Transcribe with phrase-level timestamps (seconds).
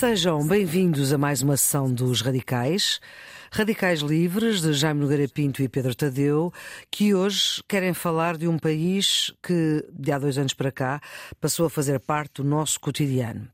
[0.00, 3.00] Sejam bem-vindos a mais uma sessão dos Radicais.
[3.52, 6.50] Radicais Livres, de Jaime Nogueira Pinto e Pedro Tadeu,
[6.90, 11.02] que hoje querem falar de um país que, de há dois anos para cá,
[11.38, 13.46] passou a fazer parte do nosso cotidiano.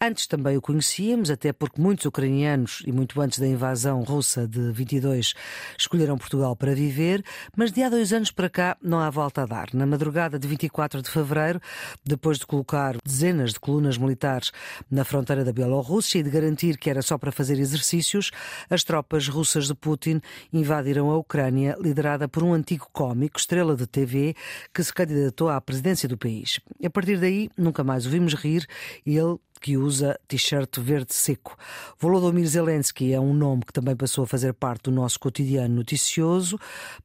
[0.00, 4.72] Antes também o conhecíamos, até porque muitos ucranianos, e muito antes da invasão russa de
[4.72, 5.34] 22,
[5.78, 7.24] escolheram Portugal para viver,
[7.56, 9.68] mas de há dois anos para cá não há volta a dar.
[9.72, 11.60] Na madrugada de 24 de fevereiro,
[12.04, 14.50] depois de colocar dezenas de colunas militares
[14.90, 18.30] na fronteira da Bielorrússia e de garantir que era só para fazer exercícios,
[18.68, 20.20] as tropas russas de Putin
[20.52, 24.34] invadiram a Ucrânia, liderada por um antigo cómico, estrela de TV,
[24.74, 26.58] que se candidatou à presidência do país.
[26.84, 28.66] A partir daí, nunca mais o vimos rir
[29.06, 31.56] e ele que usa t-shirt verde seco.
[31.98, 36.58] Volodymyr Zelensky é um nome que também passou a fazer parte do nosso cotidiano noticioso.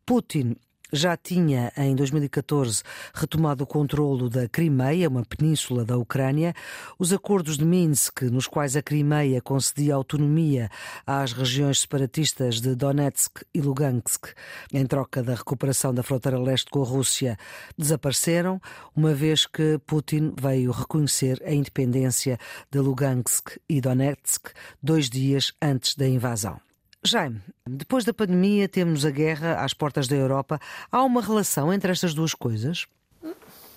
[0.03, 0.55] Putin
[0.91, 6.53] já tinha, em 2014, retomado o controlo da Crimeia, uma península da Ucrânia.
[6.97, 10.69] Os acordos de Minsk, nos quais a Crimeia concedia autonomia
[11.05, 14.33] às regiões separatistas de Donetsk e Lugansk,
[14.73, 17.37] em troca da recuperação da fronteira leste com a Rússia,
[17.77, 18.61] desapareceram,
[18.95, 22.37] uma vez que Putin veio reconhecer a independência
[22.71, 24.51] de Lugansk e Donetsk
[24.81, 26.66] dois dias antes da invasão.
[27.09, 30.59] Jaime, depois da pandemia temos a guerra às portas da Europa.
[30.91, 32.85] Há uma relação entre estas duas coisas?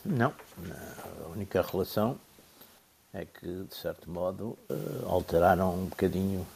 [0.05, 0.33] Não.
[1.25, 2.19] A única relação
[3.12, 4.75] é que, de certo modo, eh,
[5.06, 6.47] alteraram um bocadinho,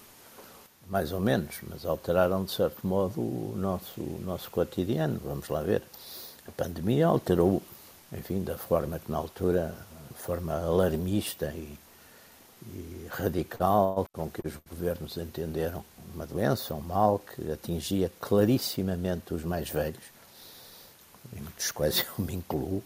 [0.88, 5.20] mais ou menos, mas alteraram, de certo modo, o nosso, o nosso cotidiano.
[5.24, 5.82] Vamos lá ver.
[6.46, 7.62] A pandemia alterou,
[8.12, 9.74] enfim, da forma que na altura,
[10.10, 11.78] de forma alarmista e,
[12.72, 15.84] e radical com que os governos entenderam
[16.14, 20.04] uma doença, um mal que atingia clarissimamente os mais velhos,
[21.34, 22.82] em muitos quais eu me incluo,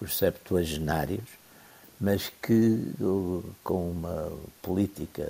[0.00, 1.24] os septuagenários,
[2.00, 2.92] mas que
[3.62, 5.24] com uma política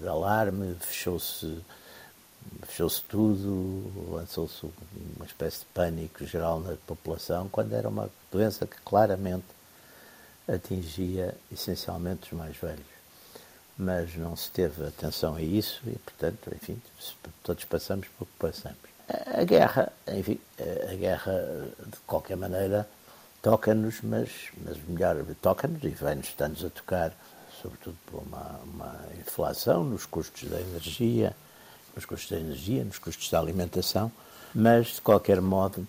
[0.00, 1.60] de alarme fechou-se
[2.62, 4.64] fechou-se tudo, lançou-se
[5.16, 9.44] uma espécie de pânico geral na população, quando era uma doença que claramente
[10.46, 12.97] atingia essencialmente os mais velhos
[13.78, 16.80] mas não se teve atenção a isso e, portanto, enfim,
[17.44, 18.78] todos passamos por que passamos.
[19.08, 20.38] A guerra, enfim,
[20.90, 21.32] a guerra,
[21.86, 22.86] de qualquer maneira,
[23.40, 24.30] toca-nos, mas,
[24.64, 27.12] mas melhor, toca-nos e vai-nos estando a tocar,
[27.62, 31.34] sobretudo por uma, uma inflação nos custos da energia,
[31.94, 34.10] nos custos da energia, nos custos da alimentação,
[34.54, 35.86] mas, de qualquer modo,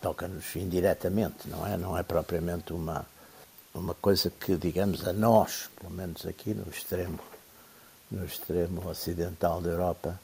[0.00, 1.76] toca-nos indiretamente, não é?
[1.76, 3.04] Não é propriamente uma
[3.74, 7.20] uma coisa que, digamos, a nós, pelo menos aqui no extremo,
[8.10, 10.18] no extremo ocidental da Europa,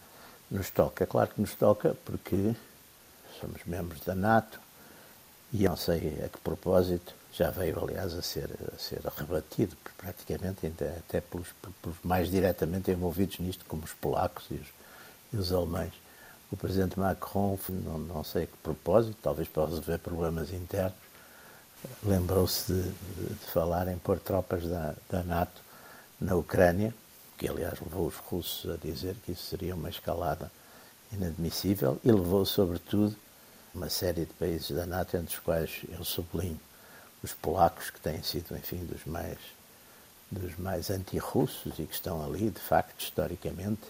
[0.51, 1.05] nos toca.
[1.05, 2.55] É claro que nos toca porque
[3.41, 4.61] somos membros da NATO
[5.53, 10.67] e não sei a que propósito, já veio aliás a ser, a ser rebatido praticamente
[10.67, 11.49] até pelos,
[11.83, 14.69] pelos mais diretamente envolvidos nisto, como os polacos e os,
[15.33, 15.93] e os alemães.
[16.51, 20.95] O presidente Macron, não, não sei a que propósito, talvez para resolver problemas internos,
[22.03, 25.61] lembrou-se de, de, de, falar em pôr tropas da, da NATO
[26.21, 26.95] na Ucrânia,
[27.37, 30.51] que aliás levou os russos a dizer que isso seria uma escalada
[31.13, 33.17] inadmissível, e levou sobretudo
[33.75, 36.61] uma série de países da NATO, entre os quais eu sublinho
[37.23, 39.39] os polacos, que têm sido, enfim, dos mais,
[40.31, 43.83] dos mais anti-russos e que estão ali, de facto, historicamente,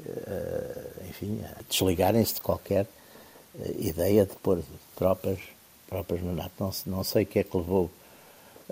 [0.00, 4.62] uh, enfim, a desligarem-se de qualquer uh, ideia de pôr
[4.94, 5.40] tropas
[5.88, 6.22] próprias.
[6.22, 7.90] Não, não sei o que é que levou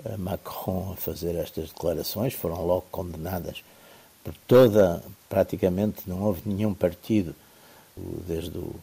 [0.05, 3.63] eh, Macron a fazer estas declarações, foram logo condenadas
[4.23, 7.33] por toda, praticamente não houve nenhum partido,
[7.95, 8.75] desde o,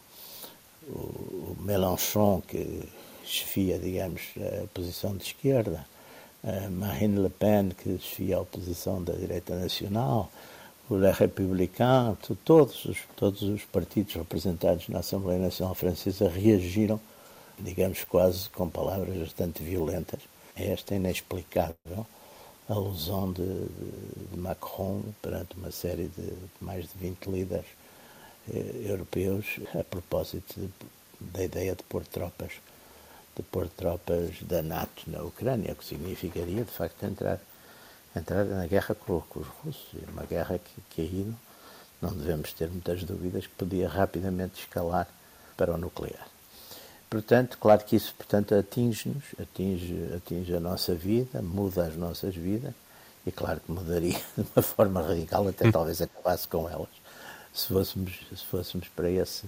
[0.89, 2.89] o, Mélenchon, que
[3.23, 5.85] chefia, digamos, a oposição de esquerda,
[6.71, 10.31] Marine Le Pen, que chefia a oposição da direita nacional,
[10.89, 16.99] o Les Républicains, todos os, todos os partidos representados na Assembleia Nacional Francesa reagiram
[17.59, 20.21] digamos quase com palavras bastante violentas,
[20.55, 22.05] a esta inexplicável
[22.67, 27.65] alusão de, de, de, Macron perante uma série de mais de 20 líderes
[28.51, 30.69] eh, europeus a propósito de,
[31.19, 32.53] da ideia de pôr tropas
[33.35, 37.39] de pôr tropas da NATO na Ucrânia, o que significaria de facto entrar
[38.15, 41.33] entrar na guerra com, os russos, uma guerra que, que aí
[42.01, 45.07] não devemos ter muitas dúvidas que podia rapidamente escalar
[45.57, 46.34] para o nuclear.
[47.15, 52.73] Portanto, claro que isso portanto, atinge-nos, atinge, atinge a nossa vida, muda as nossas vidas,
[53.25, 56.89] e claro que mudaria de uma forma radical, até talvez acabasse com elas,
[57.53, 59.45] se fôssemos, se fôssemos para, esse,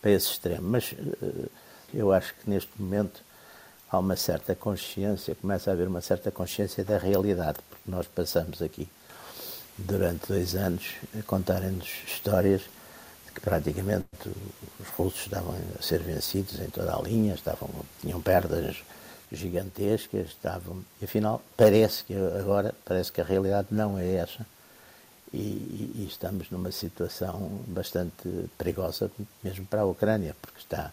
[0.00, 0.62] para esse extremo.
[0.62, 1.50] Mas uh,
[1.92, 3.22] eu acho que neste momento
[3.90, 8.62] há uma certa consciência, começa a haver uma certa consciência da realidade, porque nós passamos
[8.62, 8.88] aqui
[9.76, 12.62] durante dois anos a contarem-nos histórias
[13.34, 14.06] que praticamente
[14.80, 17.68] os russos estavam a ser vencidos em toda a linha, estavam,
[18.00, 18.82] tinham perdas
[19.30, 24.46] gigantescas, estavam, e afinal parece que agora, parece que a realidade não é essa.
[25.32, 29.10] E, e, estamos numa situação bastante perigosa
[29.42, 30.92] mesmo para a Ucrânia, porque está,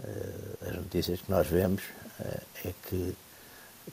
[0.00, 1.82] uh, as notícias que nós vemos
[2.18, 3.16] uh, é que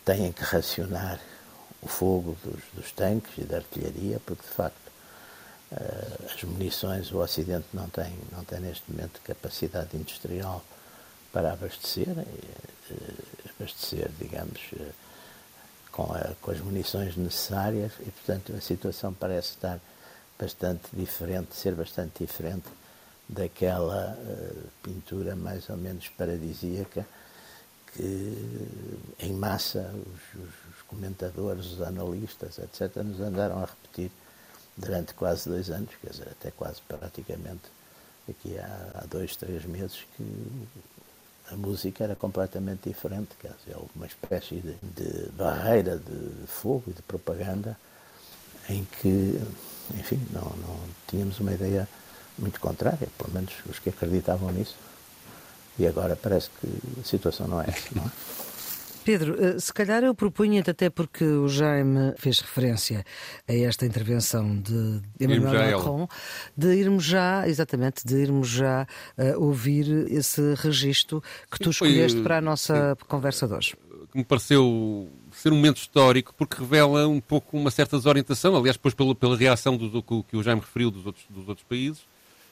[0.04, 1.20] têm que racionar
[1.80, 4.88] o fogo dos, dos, tanques e da artilharia, porque de facto
[5.71, 10.63] as munições o Ocidente não tem, não tem neste momento capacidade industrial
[11.31, 14.94] para abastecer, uh, abastecer, digamos, uh,
[15.92, 19.80] com, a, com, as munições necessárias e, portanto, a situação parece estar
[20.39, 22.68] bastante diferente, ser bastante diferente
[23.27, 24.18] daquela
[24.81, 27.06] pintura mais ou menos paradisíaca
[27.94, 28.38] que
[29.19, 34.12] em massa os, os comentadores, os analistas, etc., nos andaram a repetir
[34.80, 37.70] durante quase dois anos, quer dizer, até quase praticamente
[38.30, 40.68] aqui há, há dois, três meses, que
[41.52, 46.92] a música era completamente diferente, quer dizer, uma espécie de, de barreira de fogo e
[46.92, 47.78] de propaganda
[48.70, 49.42] em que,
[49.96, 51.88] enfim, não, não tínhamos uma ideia
[52.38, 54.75] muito contrária, pelo menos os que acreditavam nisso.
[55.78, 56.68] E agora parece que
[57.02, 58.12] a situação não é essa, não é?
[59.10, 63.04] Pedro, eh, se calhar eu propunha-te, até porque o Jaime fez referência
[63.48, 66.08] a esta intervenção de Emmanuel Macron,
[66.56, 68.86] de irmos já, exatamente, de irmos já
[69.18, 73.76] uh, ouvir esse registro que tu escolheste para a nossa sim, conversa de hoje.
[74.12, 78.78] Que me pareceu ser um momento histórico porque revela um pouco uma certa desorientação, aliás,
[78.78, 82.04] depois pela, pela reação do, do, que o Jaime referiu dos outros, dos outros países.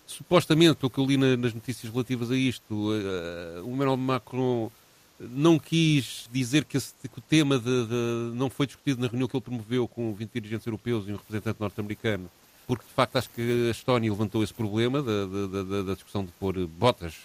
[0.08, 4.72] Supostamente, pelo que eu li na, nas notícias relativas a isto, uh, o Emmanuel Macron
[5.20, 9.28] não quis dizer que, esse, que o tema de, de, não foi discutido na reunião
[9.28, 12.30] que ele promoveu com 20 dirigentes europeus e um representante norte-americano,
[12.68, 16.32] porque de facto acho que a Estónia levantou esse problema da, da, da, discussão de
[16.34, 17.16] pôr botas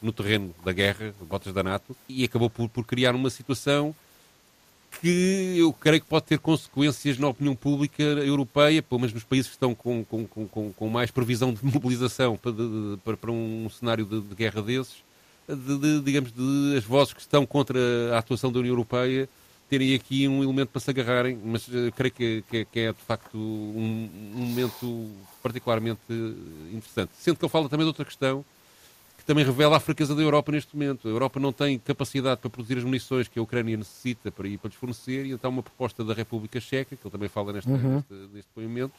[0.00, 3.94] no terreno da guerra, botas da NATO, e acabou por, por criar uma situação
[5.00, 9.46] que eu creio que pode ter consequências na opinião pública europeia, pelo menos nos países
[9.46, 13.68] que estão com, com, com, com mais previsão de mobilização para, de, para, para um
[13.70, 15.09] cenário de guerra desses
[15.54, 17.78] de, de, digamos, de as vozes que estão contra
[18.14, 19.28] a atuação da União Europeia
[19.68, 23.00] terem aqui um elemento para se agarrarem, mas uh, creio que, que, que, é de
[23.00, 25.08] facto um, um, momento
[25.40, 26.00] particularmente
[26.72, 27.12] interessante.
[27.14, 28.44] Sendo que ele fala também de outra questão
[29.16, 31.06] que também revela a fraqueza da Europa neste momento.
[31.06, 34.58] A Europa não tem capacidade para produzir as munições que a Ucrânia necessita para ir
[34.58, 37.70] para lhes fornecer, e então uma proposta da República Checa, que ele também fala neste,
[37.70, 37.96] uhum.
[37.96, 38.94] neste, neste depoimento,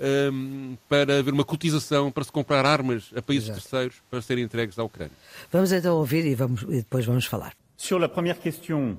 [0.00, 3.60] um, para haver uma cotização para se comprar armas a países Exato.
[3.60, 5.12] terceiros para serem entregues à Ucrânia.
[5.52, 7.52] Vamos então ouvir e, vamos, e depois vamos falar.
[7.76, 8.96] Sur la première question,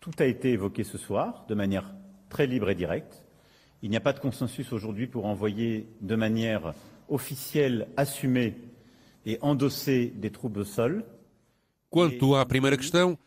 [0.00, 1.94] tout a été évoqué ce soir de manière
[2.28, 3.24] très libre et directe.
[3.82, 6.74] Il n'y a pas de consensus aujourd'hui pour envoyer de manière
[7.08, 8.54] officielle, assumée
[9.26, 11.04] et endossée des troupes au sol.
[11.92, 13.18] Quanto à primeira questão,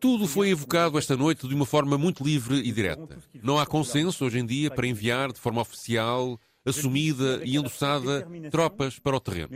[0.00, 3.16] tudo foi evocado esta noite de uma forma muito livre e direta.
[3.40, 8.98] Não há consenso hoje em dia para enviar de forma oficial assumida e endossada tropas
[8.98, 9.48] para o terreno.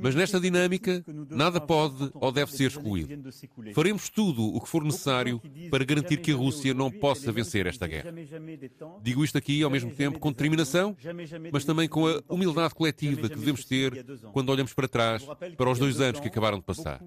[0.00, 3.30] Mas nesta dinâmica, nada pode ou deve ser excluído.
[3.74, 5.40] Faremos tudo o que for necessário
[5.70, 8.12] para garantir que a Rússia não possa vencer esta guerra.
[9.02, 10.96] Digo isto aqui ao mesmo tempo com determinação,
[11.52, 15.22] mas também com a humildade coletiva que devemos ter quando olhamos para trás,
[15.56, 17.02] para os dois anos que acabaram de passar.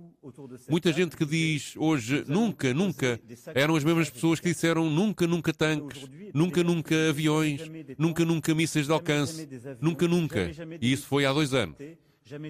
[0.69, 3.19] Muita gente que diz hoje nunca, nunca,
[3.53, 7.61] eram as mesmas pessoas que disseram nunca, nunca tanques, nunca, nunca aviões,
[7.97, 9.38] nunca, nunca mísseis de alcance
[9.81, 10.51] Nunca, nunca.
[10.81, 11.77] E isso foi há dois anos.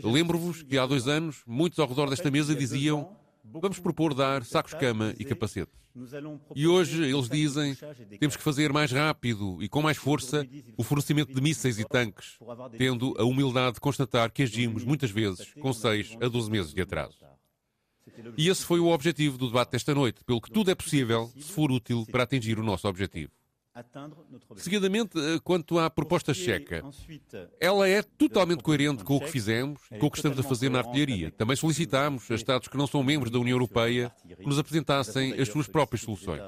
[0.04, 5.14] Lembro-vos que há dois anos, muitos ao redor desta mesa diziam vamos propor dar sacos-cama
[5.18, 5.80] e capacetes.
[6.56, 7.76] E hoje eles dizem
[8.20, 12.38] temos que fazer mais rápido e com mais força o fornecimento de mísseis e tanques,
[12.78, 16.82] tendo a humildade de constatar que agimos muitas vezes com 6 a 12 meses de
[16.82, 17.18] atraso.
[18.38, 21.52] E esse foi o objetivo do debate desta noite, pelo que tudo é possível se
[21.52, 23.32] for útil para atingir o nosso objetivo.
[24.56, 26.84] Seguidamente, eh, quanto à proposta checa,
[27.60, 30.80] ela é totalmente coerente com o que fizemos com o que estamos a fazer na
[30.80, 31.32] artilharia.
[31.32, 35.48] Também solicitámos a Estados que não são membros da União Europeia que nos apresentassem as
[35.48, 36.42] suas próprias soluções.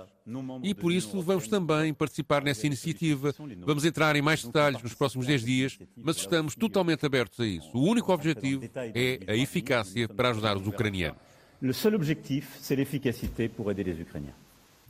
[0.63, 3.33] E por isso vamos também participar nessa iniciativa.
[3.65, 7.69] Vamos entrar em mais detalhes nos próximos 10 dias, mas estamos totalmente abertos a isso.
[7.73, 11.31] O único objetivo é a eficácia para ajudar os ucranianos.
[11.63, 14.33] O seul objectif, c'est l'efficacité pour aider les Ukrainiens.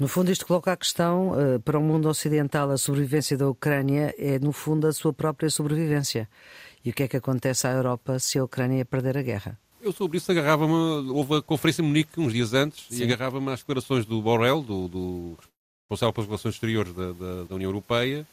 [0.01, 4.15] No fundo, isto coloca a questão uh, para o mundo ocidental, a sobrevivência da Ucrânia
[4.17, 6.27] é, no fundo, a sua própria sobrevivência.
[6.83, 9.59] E o que é que acontece à Europa se a Ucrânia perder a guerra?
[9.79, 10.73] Eu sobre isso agarrava-me,
[11.11, 12.99] houve a conferência em Munique uns dias antes Sim.
[12.99, 15.37] e agarrava-me às declarações do Borrell, do, do
[15.83, 18.25] responsável pelas relações exteriores da, da, da União Europeia,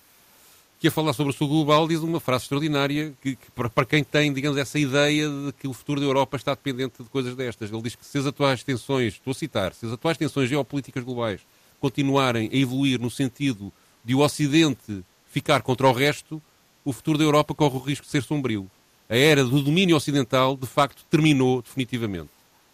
[0.81, 3.85] que a falar sobre o Sul Global diz uma frase extraordinária que, que para, para,
[3.85, 7.35] quem tem, digamos, essa ideia de que o futuro da Europa está dependente de coisas
[7.35, 7.71] destas.
[7.71, 11.05] Ele diz que se as atuais tensões, estou a citar, se as atuais tensões geopolíticas
[11.05, 11.43] globais
[11.81, 13.73] continuarem a evoluir no sentido
[14.05, 16.43] de o Ocidente ficar contra o resto,
[16.85, 18.71] o futuro da Europa corre o risco de ser sombrio.
[19.09, 22.31] A era do domínio ocidental, de facto, terminou definitivamente.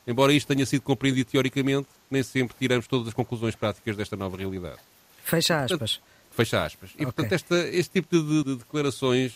[0.07, 4.37] Embora isto tenha sido compreendido teoricamente, nem sempre tiramos todas as conclusões práticas desta nova
[4.37, 4.79] realidade.
[5.23, 6.01] Fecha aspas.
[6.31, 6.91] Fecha aspas.
[6.91, 7.07] E, okay.
[7.07, 9.33] portanto, esta, este tipo de, de, declarações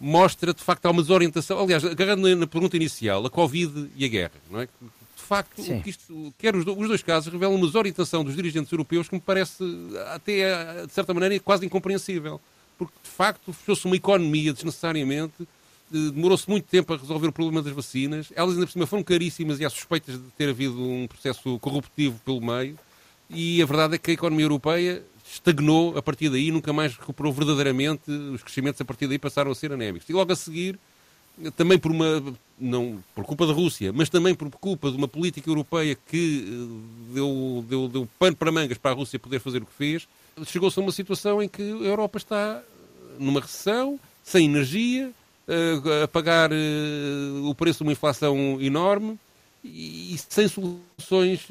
[0.00, 1.58] mostra, de facto, há uma desorientação.
[1.60, 4.68] Aliás, agarrando na pergunta inicial, a Covid e a guerra, não é?
[5.24, 8.70] De facto, o que isto, quer os, os, dois casos revelam uma desorientação dos dirigentes
[8.70, 9.64] europeus que me parece,
[10.08, 12.38] até, de certa maneira, quase incompreensível.
[12.76, 15.48] Porque, de facto, fechou-se uma economia desnecessariamente
[15.90, 18.32] demorou-se muito tempo a resolver o problema das vacinas.
[18.34, 22.18] Elas ainda por cima foram caríssimas e há suspeitas de ter havido um processo corruptivo
[22.24, 22.76] pelo meio.
[23.30, 27.32] E a verdade é que a economia europeia estagnou a partir daí, nunca mais recuperou
[27.32, 28.10] verdadeiramente.
[28.10, 30.08] Os crescimentos a partir daí passaram a ser anémicos.
[30.08, 30.78] E logo a seguir,
[31.56, 32.22] também por uma
[32.58, 37.14] não por culpa da Rússia, mas também por culpa de uma política europeia que eh,
[37.14, 40.06] deu, deu, deu pano para mangas para a Rússia poder fazer o que fez,
[40.46, 42.62] chegou-se a uma situação em que a Europa está
[43.18, 45.12] numa recessão, sem energia,
[46.02, 46.50] a pagar
[47.44, 49.18] o preço de uma inflação enorme
[49.62, 51.46] e sem soluções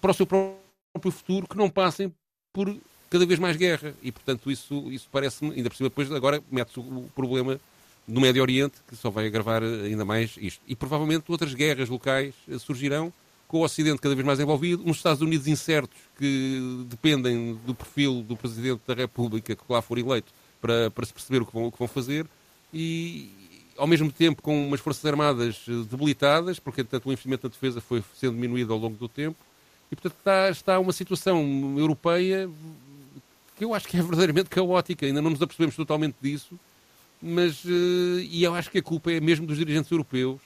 [0.00, 2.12] para o seu próprio futuro que não passem
[2.52, 2.74] por
[3.08, 3.94] cada vez mais guerra.
[4.02, 7.60] E, portanto, isso, isso parece-me, ainda por cima, depois agora mete-se o problema
[8.06, 10.60] no Médio Oriente, que só vai agravar ainda mais isto.
[10.66, 13.12] E provavelmente outras guerras locais surgirão,
[13.46, 18.22] com o Ocidente cada vez mais envolvido, uns Estados Unidos incertos que dependem do perfil
[18.22, 21.66] do Presidente da República que lá for eleito para, para se perceber o que vão,
[21.66, 22.26] o que vão fazer
[22.72, 23.30] e
[23.76, 27.80] ao mesmo tempo com umas Forças Armadas eh, debilitadas, porque tanto o investimento na defesa
[27.80, 29.36] foi sendo diminuído ao longo do tempo,
[29.90, 32.48] e portanto está, está uma situação europeia
[33.56, 36.58] que eu acho que é verdadeiramente caótica, ainda não nos apercebemos totalmente disso,
[37.22, 40.40] mas eh, e eu acho que a culpa é mesmo dos dirigentes europeus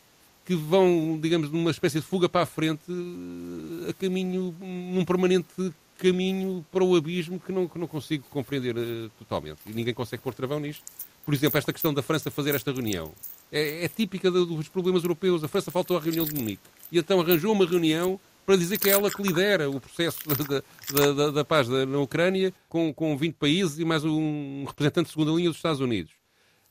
[0.44, 5.72] que vão, digamos, numa espécie de fuga para a frente eh, a caminho, num permanente
[5.98, 9.60] caminho para o abismo que não, que não consigo compreender uh, totalmente.
[9.66, 10.84] E ninguém consegue pôr travão nisto
[11.26, 13.12] por exemplo, esta questão da França fazer esta reunião
[13.50, 15.42] é, é típica dos problemas europeus.
[15.42, 18.88] A França faltou à reunião de Munique e então arranjou uma reunião para dizer que
[18.88, 20.62] é ela que lidera o processo da,
[20.94, 25.12] da, da, da paz na Ucrânia, com, com 20 países e mais um representante de
[25.14, 26.12] segunda linha dos Estados Unidos.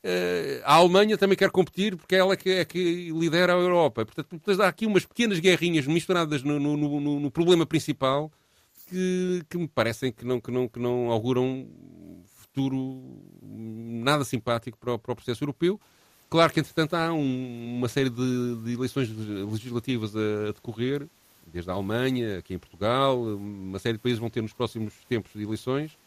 [0.06, 4.06] Uh, a Alemanha também quer competir porque é ela que, é que lidera a Europa.
[4.06, 8.30] Portanto, há aqui umas pequenas guerrinhas misturadas no, no, no, no problema principal
[8.88, 11.66] que, que, me parecem que não, que, não, que não auguram
[12.24, 13.02] futuro
[13.42, 15.80] nada simpático para o, para o processo europeu.
[16.30, 21.08] Claro que, entretanto, há um, uma série de, de, eleições legislativas a, a, decorrer,
[21.46, 25.32] desde a Alemanha, aqui em Portugal, uma série de países vão ter nos próximos tempos
[25.32, 25.98] de eleições,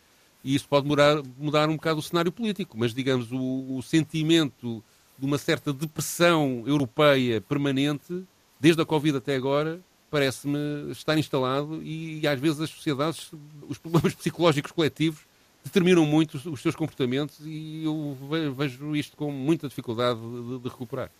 [0.43, 4.83] e isso pode mudar, mudar um bocado o cenário político, mas, digamos, o, o sentimento
[5.17, 8.23] de uma certa depressão europeia permanente,
[8.59, 9.79] desde a Covid até agora,
[10.09, 13.31] parece-me estar instalado e, e, às vezes as sociedades,
[13.67, 15.21] os problemas psicológicos coletivos
[15.63, 18.17] determinam muito os seus comportamentos e eu
[18.55, 21.11] vejo isto com muita dificuldade de, de recuperar.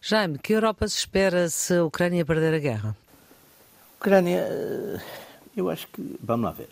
[0.00, 2.96] Jaime, que Europa se espera se a Ucrânia perder a guerra?
[3.98, 5.00] Ucrânia, eh,
[5.56, 6.68] eu acho que, vamos lá ver,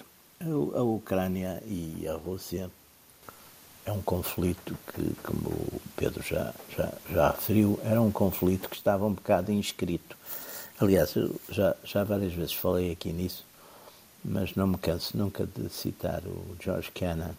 [0.75, 2.71] a Ucrânia e a Rússia
[3.85, 8.77] é um conflito que, como o Pedro já, já, já referiu, era um conflito que
[8.77, 10.17] estava um bocado inscrito.
[10.81, 13.45] Aliás, eu já, já várias vezes falei aqui nisso,
[14.25, 17.35] mas não me canso nunca de citar o George Kennan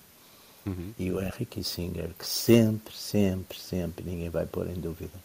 [0.65, 0.93] uhum.
[0.97, 5.17] e o Henry Kissinger, que sempre, sempre, sempre, ninguém vai pôr em dúvida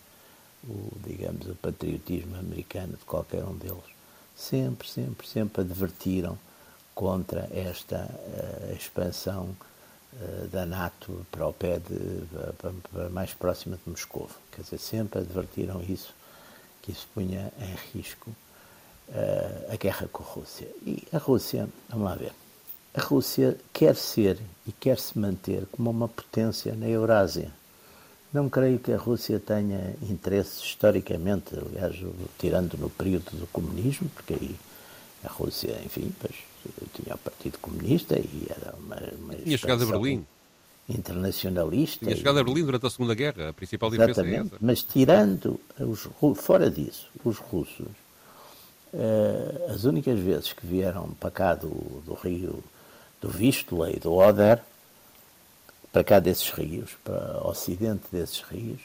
[0.64, 3.98] o, digamos, o patriotismo americano de qualquer um deles.
[4.36, 6.38] Sempre, sempre, sempre advertiram
[6.98, 9.54] contra esta uh, expansão
[10.14, 12.24] uh, da NATO para o pé de,
[12.58, 14.28] para, para mais próxima de Moscou.
[14.50, 16.12] Quer dizer, sempre advertiram isso,
[16.82, 18.32] que isso punha em risco
[19.72, 20.68] a guerra com a Rússia.
[20.84, 22.32] E a Rússia, vamos lá ver,
[22.92, 27.50] a Rússia quer ser e quer se manter como uma potência na Eurásia.
[28.32, 31.96] Não creio que a Rússia tenha interesses historicamente, aliás,
[32.38, 34.56] tirando no período do comunismo, porque aí
[35.24, 36.34] a Rússia, enfim, pois,
[36.94, 38.96] tinha o Partido Comunista e era uma.
[39.18, 40.26] uma tinha chegado a Berlim.
[40.88, 42.06] Internacionalista.
[42.06, 44.58] Tinha chegado a Berlim durante a Segunda Guerra, a principal diferença Exatamente, é essa.
[44.60, 47.86] Mas tirando, os, fora disso, os russos
[48.90, 51.68] Uh, as únicas vezes que vieram para cá do,
[52.06, 52.64] do rio
[53.20, 54.62] do Vístula e do Oder,
[55.92, 58.80] para cá desses rios, para o ocidente desses rios,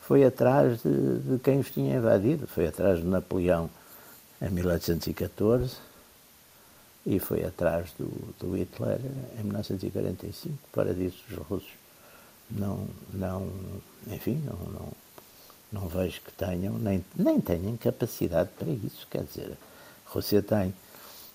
[0.00, 2.46] foi atrás de, de quem os tinha invadido.
[2.46, 3.70] Foi atrás de Napoleão
[4.42, 5.76] em 1814,
[7.06, 9.00] e foi atrás do, do Hitler
[9.38, 10.56] em 1945.
[10.72, 11.72] Para disso, os russos
[12.50, 13.48] não, não
[14.08, 14.92] enfim, não, não,
[15.72, 19.06] não vejo que tenham, nem, nem tenham capacidade para isso.
[19.10, 19.56] Quer dizer,
[20.06, 20.74] a Rússia tem,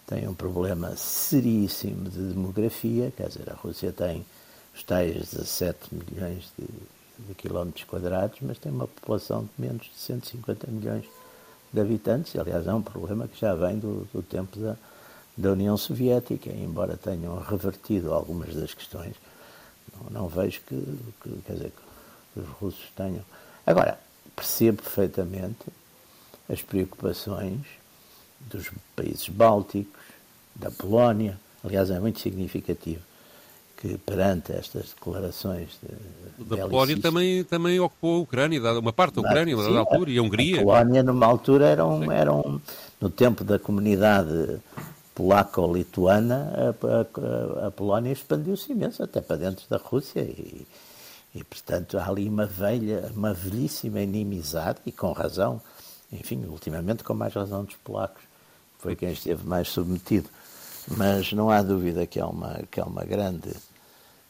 [0.06, 4.26] tem um problema seríssimo de demografia, quer dizer, a Rússia tem
[4.76, 6.68] os tais 17 milhões de,
[7.28, 11.06] de quilómetros quadrados, mas tem uma população de menos de 150 milhões
[11.72, 12.36] de habitantes.
[12.36, 14.76] Aliás, é um problema que já vem do, do tempo da,
[15.38, 19.16] da União Soviética, embora tenham revertido algumas das questões,
[19.94, 20.76] não, não vejo que,
[21.22, 21.72] que, quer dizer,
[22.34, 23.24] que os russos tenham.
[23.66, 24.00] Agora,
[24.36, 25.66] percebo perfeitamente
[26.50, 27.62] as preocupações
[28.42, 30.06] dos países bálticos,
[30.56, 31.38] da Polónia.
[31.64, 33.02] Aliás, é muito significativo
[33.78, 39.22] que perante estas declarações de da Polónia também também ocupou a Ucrânia, uma parte da
[39.22, 40.58] Ucrânia, na altura, e a Hungria.
[40.58, 42.60] A Polónia numa altura era um, era um
[43.02, 44.60] no tempo da comunidade
[45.16, 50.68] polaco-lituana, a, a, a, Polónia expandiu-se imenso, até para dentro da Rússia, e,
[51.34, 55.62] e, portanto há ali uma velha, uma velhíssima inimizade, e com razão,
[56.12, 58.22] enfim, ultimamente com mais razão dos polacos,
[58.78, 60.30] foi quem esteve mais submetido.
[60.88, 63.50] Mas não há dúvida que há uma, que uma grande.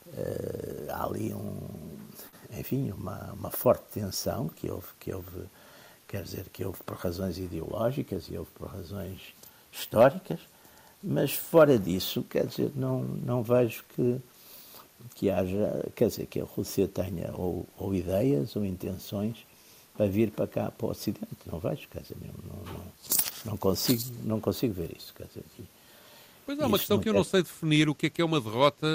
[0.08, 1.58] Uh, há ali um.
[2.58, 5.44] Enfim, uma, uma forte tensão que houve, que houve,
[6.08, 9.20] quer dizer, que houve por razões ideológicas e houve por razões
[9.74, 10.40] históricas,
[11.06, 14.18] mas fora disso, quer dizer, não, não vejo que,
[15.14, 19.46] que haja, quer dizer, que a Rússia tenha ou, ou ideias ou intenções
[19.96, 21.28] para vir para cá, para o Ocidente.
[21.46, 22.82] Não vejo, quer dizer, não, não,
[23.46, 25.14] não, consigo, não consigo ver isso.
[25.14, 25.44] Quer dizer,
[26.44, 28.42] pois é uma questão que eu não sei definir o que é que é uma
[28.42, 28.88] derrota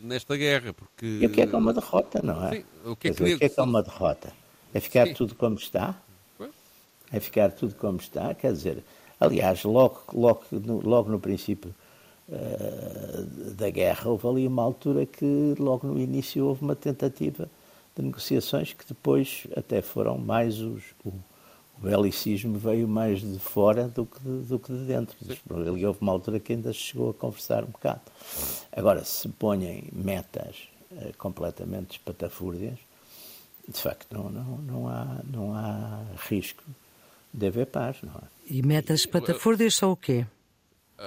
[0.00, 1.06] nesta guerra, porque...
[1.06, 2.56] E o que é que é uma derrota, não é?
[2.56, 4.32] Sim, o que é que, dizer, o que, é, que é uma derrota?
[4.72, 5.14] É ficar Sim.
[5.14, 6.00] tudo como está?
[7.10, 8.34] É ficar tudo como está?
[8.34, 8.82] Quer dizer,
[9.20, 11.74] Aliás, logo, logo, no, logo no princípio
[12.28, 17.48] uh, da guerra, houve ali uma altura que, logo no início, houve uma tentativa
[17.96, 20.82] de negociações que depois até foram mais os.
[21.04, 21.12] O,
[21.80, 25.16] o belicismo veio mais de fora do que de, do que de dentro.
[25.48, 28.00] Ali houve uma altura que ainda se chegou a conversar um bocado.
[28.72, 32.78] Agora, se ponham metas uh, completamente espatafúrdias,
[33.68, 36.64] de facto não, não, não, há, não há risco
[37.32, 38.37] de haver paz, não é?
[38.50, 40.26] E metas patafúrdias são o quê?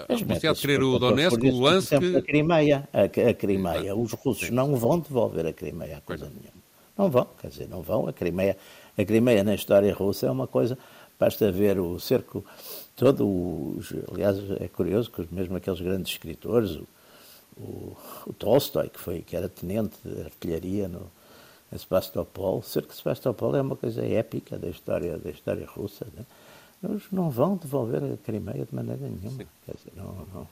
[0.07, 1.93] As metas de querer o Donetsk, o Luhansk...
[1.93, 3.95] A Crimeia, a, a Crimeia.
[3.95, 6.61] Os russos não vão devolver a Crimeia a coisa nenhuma.
[6.97, 8.07] Não vão, quer dizer, não vão.
[8.07, 8.55] A Crimeia,
[8.97, 10.77] a Crimeia na história russa é uma coisa...
[11.19, 12.43] Basta ver o cerco
[12.95, 16.87] todo, os, aliás, é curioso que mesmo aqueles grandes escritores, o,
[17.57, 21.11] o, o Tolstói, que, foi, que era tenente de artilharia no,
[21.71, 26.07] em Sebastopol, o cerco de Sebastopol é uma coisa épica da história, da história russa,
[26.17, 26.25] né?
[26.83, 29.45] Eles não vão devolver a Crimeia de maneira nenhuma.
[29.65, 30.47] Quer dizer, não, não,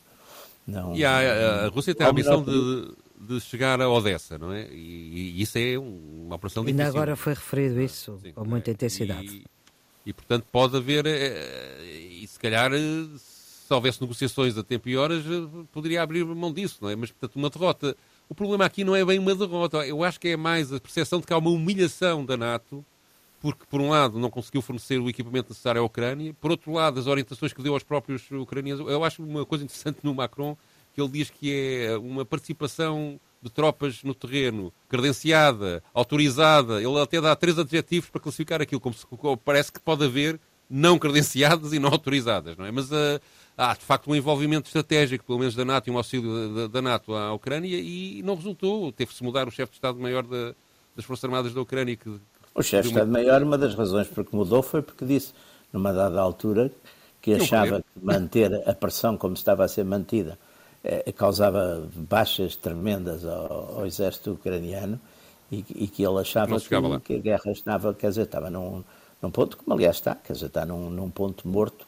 [0.67, 4.67] não, e a, a Rússia tem a ambição de, de chegar a Odessa, não é?
[4.71, 6.85] E, e isso é uma operação difícil.
[6.85, 9.27] Ainda agora foi referido isso, Sim, com muita intensidade.
[9.27, 9.45] E,
[10.09, 11.83] e, portanto, pode haver, eh,
[12.21, 16.77] e se calhar, se houvesse negociações a tempo e horas, eh, poderia abrir mão disso,
[16.81, 16.95] não é?
[16.95, 17.95] Mas, portanto, uma derrota.
[18.29, 21.19] O problema aqui não é bem uma derrota, eu acho que é mais a percepção
[21.19, 22.85] de que há uma humilhação da NATO
[23.39, 26.99] porque, por um lado, não conseguiu fornecer o equipamento necessário à Ucrânia, por outro lado,
[26.99, 28.85] as orientações que deu aos próprios ucranianos.
[28.87, 30.57] Eu acho uma coisa interessante no Macron,
[30.93, 36.81] que ele diz que é uma participação de tropas no terreno, credenciada, autorizada.
[36.81, 39.05] Ele até dá três adjetivos para classificar aquilo, como se
[39.43, 42.71] parece que pode haver não credenciadas e não autorizadas, não é?
[42.71, 43.19] Mas uh,
[43.57, 46.81] há, de facto, um envolvimento estratégico, pelo menos da NATO e um auxílio da, da
[46.81, 48.91] NATO à Ucrânia, e não resultou.
[48.91, 50.53] Teve-se mudar o chefe de Estado-Maior da,
[50.95, 52.19] das Forças Armadas da Ucrânia, que,
[52.59, 55.33] o chefe de Estado-Maior, uma das razões por que mudou foi porque disse,
[55.71, 56.71] numa dada altura,
[57.21, 60.37] que achava que manter a pressão como estava a ser mantida
[60.83, 64.99] eh, causava baixas tremendas ao, ao exército ucraniano
[65.51, 66.69] e, e, que ele achava que,
[67.03, 68.83] que, a guerra estava, quer dizer, estava num,
[69.21, 71.85] num ponto, como aliás está, quer dizer, está num, num ponto morto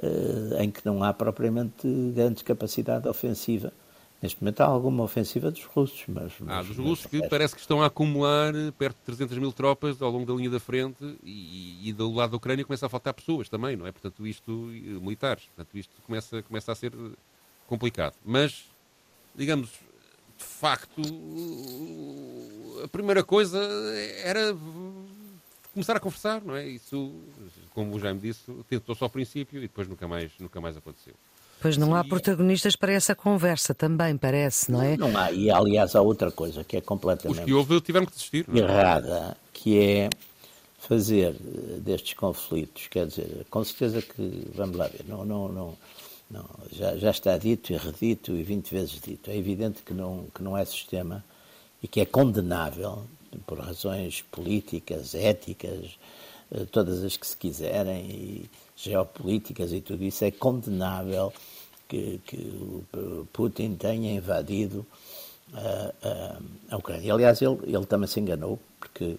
[0.00, 3.72] eh, em que não há propriamente grande capacidade ofensiva
[4.20, 6.32] Neste momento há alguma ofensiva dos russos, mas...
[6.48, 10.10] Ah, dos russos que parece que estão a acumular perto de 300 mil tropas ao
[10.10, 13.48] longo da linha da frente e, e, do lado da Ucrânia começa a faltar pessoas
[13.48, 13.92] também, não é?
[13.92, 16.92] Portanto, isto, militares, portanto, isto começa, começa a ser
[17.68, 18.14] complicado.
[18.24, 18.64] Mas,
[19.36, 19.70] digamos,
[20.36, 21.00] de facto,
[22.82, 23.60] a primeira coisa
[24.24, 24.56] era
[25.72, 26.66] começar a conversar, não é?
[26.66, 27.14] Isso,
[27.72, 31.14] como o Jaime disse, tentou-se ao princípio e depois nunca mais, nunca mais aconteceu.
[31.60, 34.96] Pois não há protagonistas para essa conversa também, parece, não é?
[34.96, 38.12] Não há, e aliás há outra coisa que é completamente Os que houve tiveram que
[38.12, 38.46] desistir.
[38.54, 38.58] É?
[38.58, 40.10] Errada, que é
[40.78, 41.34] fazer
[41.80, 45.76] destes conflitos, quer dizer, com certeza que, vamos lá ver, não, não, não,
[46.30, 49.30] Não, já, já está dito e redito e 20 vezes dito.
[49.30, 51.24] É evidente que não, que não é sistema
[51.82, 53.04] e que é condenável
[53.46, 55.98] por razões políticas, éticas,
[56.50, 61.32] eh, todas as que se quiserem, e geopolíticas e tudo isso, é condenável
[61.88, 62.36] que, que
[62.94, 64.86] o Putin tenha invadido
[65.52, 66.38] a, a,
[66.70, 67.12] a Ucrânia.
[67.12, 69.16] Aliás, ele, ele também se enganou, porque.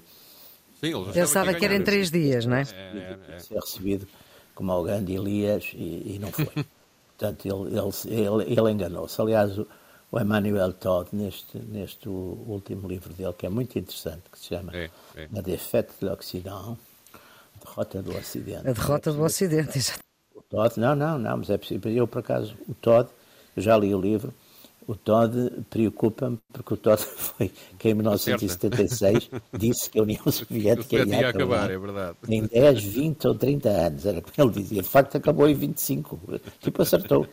[0.79, 2.61] Sim, ele pensava que, que era em três dias, não é?
[2.61, 3.39] é, é, é.
[3.39, 4.07] Ser recebido
[4.55, 6.45] como ao grande Elias e, e não foi.
[7.17, 9.21] Portanto, ele, ele, ele, ele enganou-se.
[9.21, 9.67] Aliás, o,
[10.09, 14.71] o Emmanuel Todd, neste, neste último livro dele, que é muito interessante, que se chama
[14.73, 15.27] é, é.
[15.33, 16.77] La Défaite de l'Occident,
[17.63, 18.67] Derrota do Ocidente.
[18.67, 19.99] A derrota do Ocidente, exato.
[20.35, 21.91] O Todd, não, não, não, mas é possível.
[21.91, 23.09] Eu, por acaso, o Todd,
[23.55, 24.33] eu já li o livro,
[24.89, 30.95] o Todd preocupa-me porque o Todd foi que em 1976 disse que a União Soviética
[30.95, 32.17] ia, ia acabar, é verdade.
[32.27, 34.81] em 10, 20 ou 30 anos, era o que ele dizia.
[34.81, 36.19] De facto, acabou em 25,
[36.59, 37.27] tipo acertou.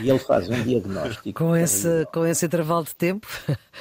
[0.00, 1.32] E ele faz um diagnóstico.
[1.38, 3.28] Com esse, com esse intervalo de tempo?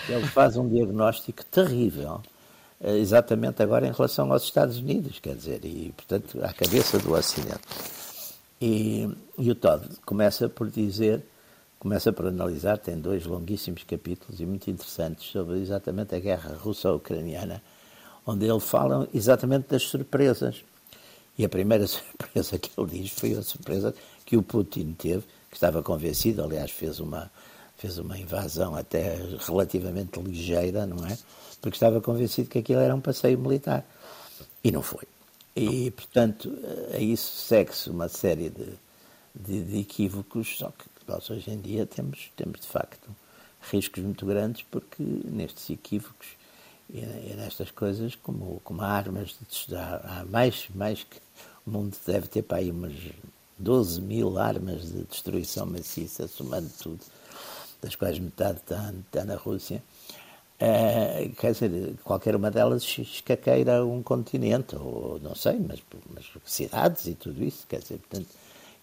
[0.07, 2.21] Ele faz um diagnóstico terrível,
[2.83, 7.61] exatamente agora em relação aos Estados Unidos, quer dizer, e portanto à cabeça do Ocidente.
[8.59, 11.23] E, e o Todd começa por dizer
[11.81, 17.59] começa por analisar, tem dois longuíssimos capítulos e muito interessantes sobre exatamente a guerra russo-ucraniana,
[18.23, 20.63] onde ele fala exatamente das surpresas.
[21.35, 25.55] E a primeira surpresa que ele diz foi a surpresa que o Putin teve, que
[25.55, 27.31] estava convencido, aliás, fez uma,
[27.77, 29.17] fez uma invasão até
[29.47, 31.17] relativamente ligeira, não é?
[31.61, 33.85] Porque estava convencido que aquilo era um passeio militar.
[34.63, 35.03] E não foi.
[35.55, 36.51] E, portanto,
[36.93, 38.73] a isso segue-se uma série de,
[39.35, 43.09] de, de equívocos, só que nós hoje em dia temos, temos de facto
[43.69, 46.27] riscos muito grandes porque nestes equívocos
[46.89, 51.17] e, e nestas coisas, como, como armas de estudar, há mais, mais que
[51.65, 52.93] o mundo deve ter para aí umas
[53.57, 56.99] 12 mil armas de destruição maciça, somando tudo,
[57.81, 59.83] das quais metade está, está na Rússia.
[60.63, 65.81] É, quer dizer, qualquer uma delas escaqueira um continente, ou não sei, mas,
[66.13, 68.27] mas cidades e tudo isso, quer dizer, portanto,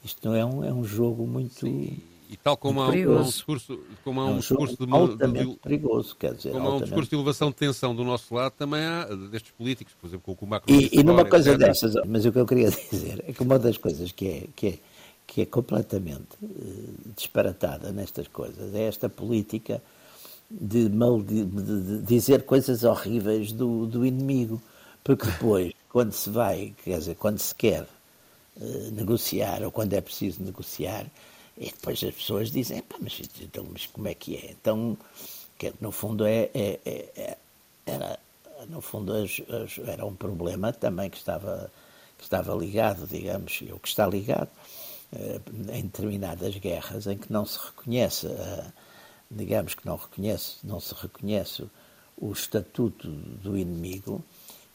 [0.05, 1.61] isto não é um, é um jogo muito.
[1.61, 2.01] Sim.
[2.29, 5.51] E tal como há, um, um discurso, como há um, é um discurso de, altamente
[5.51, 8.53] de, perigoso, quer dizer, como há um discurso de elevação de tensão do nosso lado,
[8.53, 10.75] também há destes políticos, por exemplo, com o Macron.
[10.75, 11.67] E, e numa coisa etc.
[11.67, 14.67] dessas, mas o que eu queria dizer é que uma das coisas que é, que
[14.67, 14.79] é,
[15.29, 19.81] que é completamente uh, disparatada nestas coisas é esta política
[20.51, 21.45] de, mal, de,
[22.03, 24.61] dizer coisas horríveis do, do inimigo,
[25.05, 27.83] porque depois, quando se vai, quer dizer, quando se quer
[28.57, 31.07] uh, negociar ou quando é preciso negociar,
[31.57, 34.51] e depois as pessoas dizem, mas, então, mas como é que é?
[34.53, 34.97] Então,
[35.59, 37.37] que no fundo é, é, é, é
[37.89, 38.19] era,
[38.69, 41.71] no fundo as, as, era um problema também que estava,
[42.17, 44.51] que estava ligado, digamos, ou que está ligado
[45.13, 45.41] eh,
[45.73, 48.65] em determinadas guerras em que não se reconhece, eh,
[49.31, 51.65] digamos que não reconhece, não se reconhece
[52.17, 54.25] o estatuto do inimigo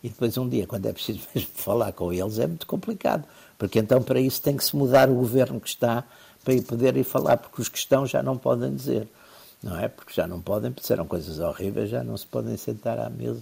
[0.03, 3.25] e depois um dia, quando é preciso mesmo falar com eles, é muito complicado,
[3.57, 6.03] porque então para isso tem que se mudar o governo que está
[6.43, 9.07] para poder ir falar, porque os que estão já não podem dizer,
[9.63, 9.87] não é?
[9.87, 13.41] Porque já não podem, disseram coisas horríveis, já não se podem sentar à mesa.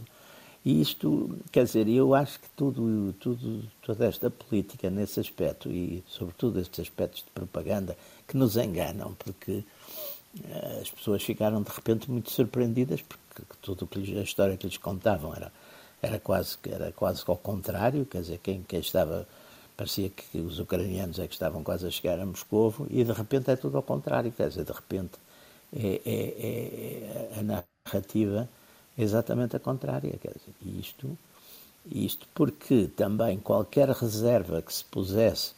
[0.64, 6.04] E isto, quer dizer, eu acho que tudo, tudo, toda esta política nesse aspecto, e
[6.08, 7.98] sobretudo estes aspectos de propaganda,
[8.28, 9.64] que nos enganam, porque
[10.82, 15.34] as pessoas ficaram de repente muito surpreendidas, porque tudo que a história que lhes contavam
[15.36, 15.52] era,
[16.02, 19.28] era, quase, era quase ao contrário, quer dizer, quem, quem estava
[19.76, 23.50] parecia que os ucranianos é que estavam quase a chegar a Moscovo e de repente
[23.50, 25.14] é tudo ao contrário, quer dizer, de repente
[25.74, 28.48] é, é, é, é a narrativa
[28.98, 31.18] é exatamente a contrária, quer dizer, isto,
[31.90, 35.54] isto porque também qualquer reserva que se pusesse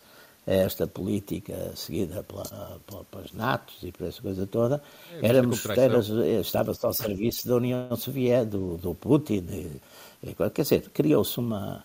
[0.45, 4.81] a esta política seguida pela, pela, pelas natos e por essa coisa toda,
[5.21, 5.99] é, éramos, era,
[6.39, 9.81] estava-se ao serviço da União Soviética, do, do Putin, e,
[10.21, 11.83] e, quer dizer, criou-se uma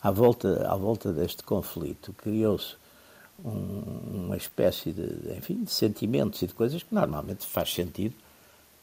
[0.00, 2.76] à volta, à volta deste conflito criou-se
[3.44, 8.14] um, uma espécie de, enfim, de sentimentos e de coisas que normalmente faz sentido.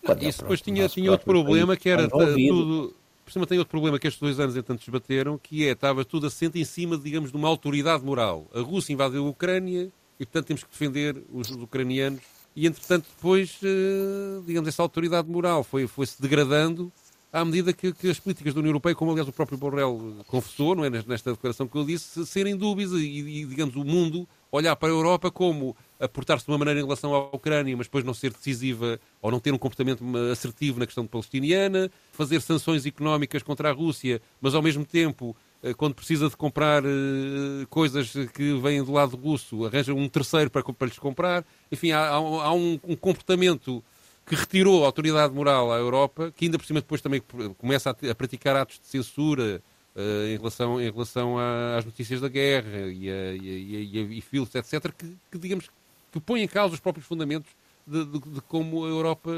[0.04, 2.94] Não, isso depois tinha, tinha outro problema que era tudo.
[3.24, 6.28] Por cima tem outro problema que estes dois anos entanto desbateram, que é, estava tudo
[6.28, 8.50] assente em cima, digamos, de uma autoridade moral.
[8.54, 12.22] A Rússia invadiu a Ucrânia e, portanto, temos que defender os, os ucranianos.
[12.56, 16.92] E, entretanto, depois, eh, digamos, essa autoridade moral foi, foi-se degradando
[17.32, 20.76] à medida que, que, as políticas da União Europeia, como aliás o próprio Borrell confessou,
[20.76, 24.76] não é, nesta declaração que eu disse, serem dúbias e, e, digamos, o mundo olhar
[24.76, 28.04] para a Europa como a portar-se de uma maneira em relação à Ucrânia, mas depois
[28.04, 33.42] não ser decisiva ou não ter um comportamento assertivo na questão palestiniana, fazer sanções económicas
[33.42, 38.54] contra a Rússia, mas ao mesmo tempo eh, quando precisa de comprar uh, coisas que
[38.60, 41.44] vêm do lado russo, arranja um terceiro para, para lhes comprar.
[41.72, 43.84] Enfim, há, há um, um, comportamento
[44.26, 47.22] que retirou a autoridade moral à Europa, que ainda por cima depois também
[47.58, 49.64] começa a, a praticar atos de censura
[49.96, 54.22] uh, em relação, em relação a, às notícias da guerra e, a, e, e, e
[54.22, 55.70] filtros, etc., que, que, digamos,
[56.12, 57.52] que põe em causa os próprios fundamentos
[57.86, 59.32] de, de, de como a Europa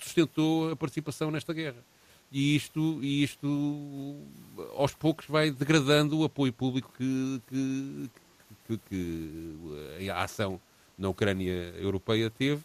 [0.00, 1.82] sustentou a participação nesta guerra
[2.30, 4.16] e isto, e isto
[4.76, 8.10] aos poucos vai degradando o apoio público que, que,
[8.66, 10.60] que, que a ação
[10.98, 12.62] na Ucrânia europeia teve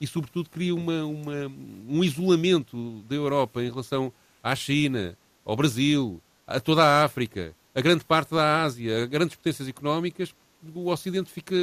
[0.00, 1.46] e, sobretudo, cria uma, uma,
[1.88, 7.80] um isolamento da Europa em relação à China, ao Brasil, a toda a África, a
[7.80, 10.34] grande parte da Ásia, grandes potências económicas.
[10.74, 11.54] O Ocidente fica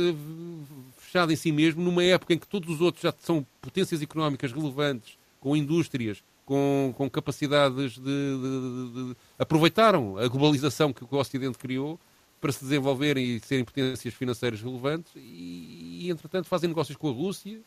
[0.97, 4.51] fechado em si mesmo numa época em que todos os outros já são potências económicas
[4.51, 11.17] relevantes, com indústrias com, com capacidades de, de, de, de, aproveitaram a globalização que o
[11.17, 11.97] Ocidente criou
[12.41, 17.13] para se desenvolverem e serem potências financeiras relevantes e, e entretanto, fazem negócios com a
[17.13, 17.57] Rússia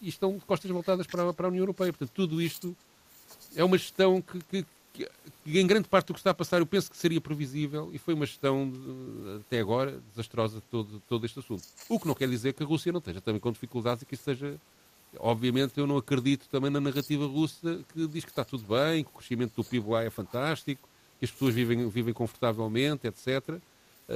[0.00, 1.92] e estão de costas voltadas para, para a União Europeia.
[1.92, 2.76] Portanto, tudo isto
[3.54, 5.08] é uma gestão que, que, que,
[5.46, 8.14] em grande parte do que está a passar, eu penso que seria previsível e foi
[8.14, 8.72] uma gestão,
[9.40, 11.62] até agora, desastrosa de todo, todo este assunto.
[11.88, 14.14] O que não quer dizer que a Rússia não esteja também com dificuldades e que
[14.14, 14.58] isso seja
[15.18, 19.10] Obviamente eu não acredito também na narrativa russa que diz que está tudo bem, que
[19.10, 23.48] o crescimento do PIB lá é fantástico, que as pessoas vivem, vivem confortavelmente, etc.
[23.48, 23.60] Uh,
[24.08, 24.14] eh,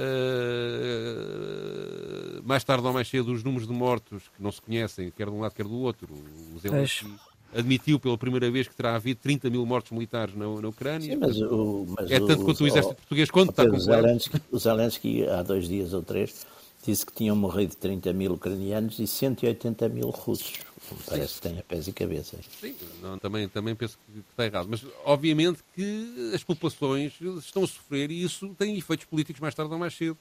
[2.43, 5.31] mais tarde ou mais cedo os números de mortos que não se conhecem, quer de
[5.31, 6.07] um lado quer do outro.
[6.53, 7.07] O Zelensky
[7.55, 11.13] admitiu pela primeira vez que terá havido 30 mil mortos militares na, na Ucrânia.
[11.13, 13.79] Sim, mas o, mas é tanto o, quanto o exército o, português quanto está o
[13.79, 16.45] Zelensky, o Zelensky há dois dias ou três
[16.85, 20.59] disse que tinham morrido 30 mil ucranianos e 180 mil russos.
[21.05, 22.37] Parece que tem a pés e cabeça.
[22.59, 24.67] Sim, não, também, também penso que está errado.
[24.69, 29.71] Mas, obviamente, que as populações estão a sofrer e isso tem efeitos políticos mais tarde
[29.71, 30.17] ou mais cedo,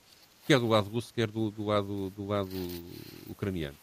[0.46, 2.50] quer do lado russo, quer do, do, lado, do lado
[3.30, 3.76] ucraniano.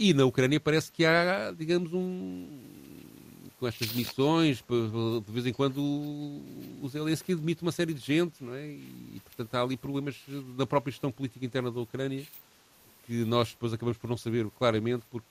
[0.00, 2.48] E na Ucrânia parece que há, digamos, um.
[3.58, 8.54] Com estas missões, de vez em quando o Zelensky demite uma série de gente, não
[8.54, 8.66] é?
[8.66, 10.16] E, portanto, há ali problemas
[10.56, 12.24] da própria gestão política interna da Ucrânia
[13.06, 15.26] que nós depois acabamos por não saber claramente porque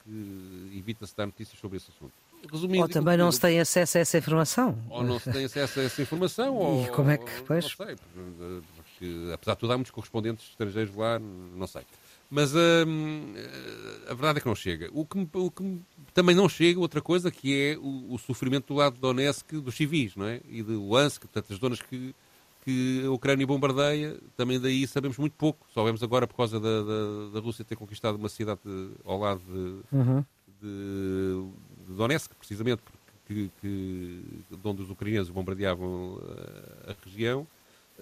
[0.78, 2.14] evita-se dar notícias sobre esse assunto.
[2.52, 4.78] Resumindo, ou também não se tem acesso a essa informação.
[4.90, 7.64] Ou não se tem acesso a essa informação, ou, e como é que, pois?
[7.64, 7.96] Não sei,
[8.76, 11.82] porque, apesar de tudo há muitos correspondentes estrangeiros lá, não sei.
[12.30, 13.34] Mas hum,
[14.08, 14.90] a verdade é que não chega.
[14.94, 15.82] O que, o que
[16.14, 19.76] também não chega, outra coisa, que é o, o, sofrimento do lado de Donetsk dos
[19.76, 20.40] civis, não é?
[20.48, 22.14] E de Luhansk, tantas zonas que
[22.64, 25.66] que a Ucrânia bombardeia, também daí sabemos muito pouco.
[25.74, 28.60] Soubemos agora por causa da, da, da Rússia ter conquistado uma cidade
[29.06, 30.24] ao lado de, uhum.
[30.62, 36.20] de, de Donetsk, precisamente, porque, que, de onde os ucranianos bombardeavam
[36.88, 37.48] a, a região.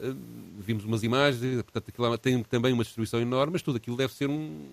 [0.01, 0.15] Uh,
[0.60, 4.29] vimos umas imagens, portanto, aquilo tem também uma destruição enorme, mas tudo aquilo deve ser
[4.29, 4.65] um.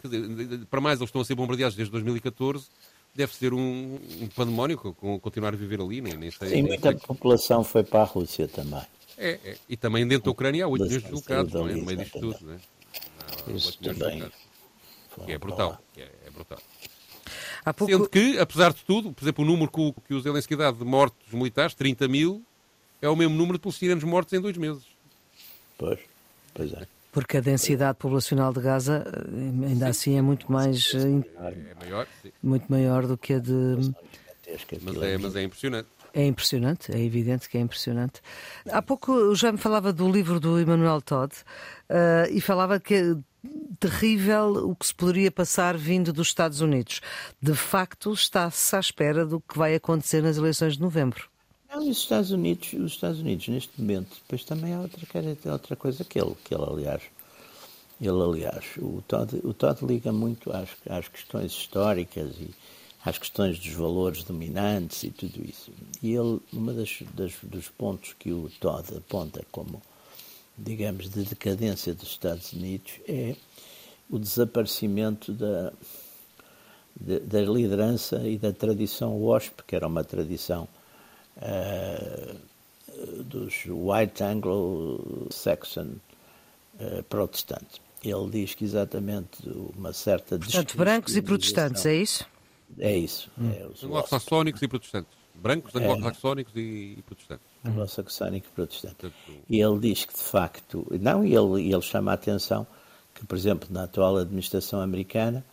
[0.00, 2.68] Quer dizer, para mais, eles estão a ser bombardeados desde 2014
[3.14, 6.50] deve ser um, um pandemónio com, continuar a viver ali, nem, nem sei.
[6.50, 8.82] Sim, muita população foi para a Rússia também.
[9.16, 9.56] É, é.
[9.68, 11.74] E também dentro da Ucrânia há 8 milhões de deslocados, não é?
[11.74, 12.58] No meio disto tudo, não é?
[13.48, 14.30] Há Isso também.
[15.26, 15.82] Que é brutal.
[15.92, 16.58] Que é, é brutal.
[17.76, 17.92] Pouco...
[17.92, 20.70] Sendo que, apesar de tudo, por exemplo, o número que o, que o Zelensky dá
[20.70, 22.42] de mortos militares, 30 mil,
[23.00, 24.82] é o mesmo número de palestinianos mortos em dois meses.
[25.76, 25.98] Pois,
[26.54, 26.86] pois é.
[27.12, 29.90] Porque a densidade populacional de Gaza, eh, ainda sim.
[29.90, 30.92] assim, é muito mais.
[30.94, 32.32] Eh, é maior, sim.
[32.42, 33.92] Muito maior do que a de.
[34.82, 35.88] Mas é, mas é impressionante.
[36.14, 38.20] É impressionante, é evidente que é impressionante.
[38.70, 43.16] Há pouco já me falava do livro do Emmanuel Todd uh, e falava que é
[43.78, 47.00] terrível o que se poderia passar vindo dos Estados Unidos.
[47.40, 51.28] De facto, está-se à espera do que vai acontecer nas eleições de novembro.
[51.70, 56.02] Não, os Estados Unidos, os Estados Unidos neste momento, depois também há outra, outra coisa
[56.02, 57.02] que ele, que ele aliás,
[58.00, 62.54] ele aliás, o Todd, o Todd liga muito às, às questões históricas e
[63.04, 65.70] às questões dos valores dominantes e tudo isso.
[66.02, 69.82] E ele, uma das, das, dos pontos que o Todd aponta como,
[70.56, 73.36] digamos, de decadência dos Estados Unidos é
[74.08, 75.72] o desaparecimento da,
[76.96, 80.66] da liderança e da tradição WASP, que era uma tradição
[81.38, 82.36] uh,
[83.24, 85.96] dos White Anglo-Saxon
[86.80, 87.80] uh, protestantes.
[88.02, 90.38] Ele diz que exatamente uma certa...
[90.38, 92.26] Portanto, brancos e protestantes, é isso?
[92.78, 93.30] É isso.
[93.38, 93.50] Hum.
[93.50, 95.18] É, Anglo-saxónicos e protestantes.
[95.34, 95.78] Brancos, é.
[95.78, 97.46] anglo-saxónicos e, e protestantes.
[97.64, 99.12] Anglo-saxónico e protestante.
[99.48, 102.66] E ele diz que, de facto, não, e ele, ele chama a atenção
[103.14, 105.44] que, por exemplo, na atual administração americana,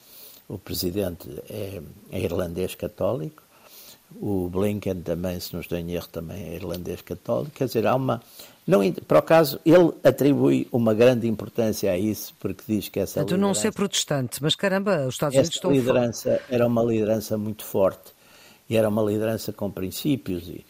[0.48, 3.41] o presidente é, é irlandês católico,
[4.13, 7.52] o Blinken também, se não estou em erro, também é irlandês católico.
[7.56, 8.22] Quer dizer, há uma.
[8.65, 13.24] Não, por acaso, ele atribui uma grande importância a isso, porque diz que essa.
[13.24, 15.72] Tu não ser protestante, mas caramba, os Estados Unidos estão.
[15.72, 18.13] liderança era uma liderança muito forte
[18.70, 20.65] e era uma liderança com princípios e,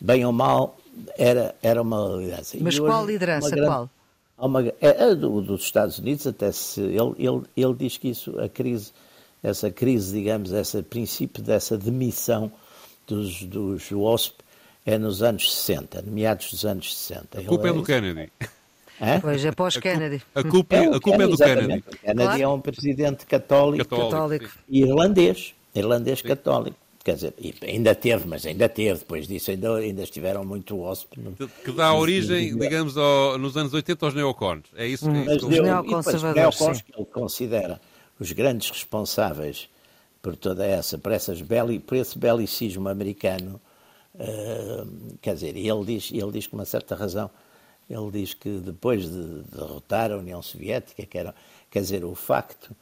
[0.00, 0.76] bem ou mal,
[1.16, 2.56] era, era uma liderança.
[2.60, 3.50] Mas qual liderança?
[3.50, 3.90] Grande, qual?
[4.36, 6.80] Uma, é, a do, dos Estados Unidos, até se.
[6.80, 8.92] Ele, ele, ele diz que isso, a crise,
[9.42, 12.52] essa crise, digamos, esse princípio dessa demissão
[13.08, 14.36] dos, dos WASP
[14.86, 17.40] é nos anos 60, meados dos anos 60.
[17.40, 18.30] A culpa é do Kennedy.
[19.00, 19.18] É?
[19.20, 20.22] Pois, é pós-Kennedy.
[20.34, 21.78] A, culpa, é, a culpa é do Kennedy.
[21.78, 22.42] O Kennedy claro.
[22.42, 24.50] é um presidente católico, católico.
[24.68, 26.28] e irlandês, irlandês sim.
[26.28, 26.76] católico.
[27.04, 31.24] Quer dizer, ainda teve, mas ainda teve, depois disso ainda, ainda estiveram muito hóspedes.
[31.64, 34.64] Que dá origem, digamos, ao, nos anos 80 aos neocons.
[34.76, 37.80] É isso, hum, é isso que Os neoconservadores, neocons que ele considera
[38.18, 39.68] os grandes responsáveis
[40.20, 43.60] por toda essa, por, essas beli, por esse belicismo americano,
[44.14, 47.30] uh, quer dizer, ele diz, ele diz com uma certa razão,
[47.88, 51.34] ele diz que depois de derrotar a União Soviética, que era,
[51.70, 52.74] quer dizer, o facto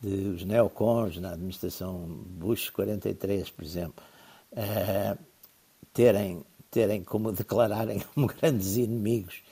[0.00, 4.04] de os neocons na administração Bush 43, por exemplo,
[4.52, 5.18] uh,
[5.92, 9.42] terem, terem como declararem como grandes inimigos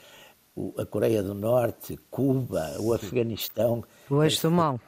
[0.77, 3.83] a Coreia do Norte, Cuba, o Afeganistão.
[4.09, 4.79] O mal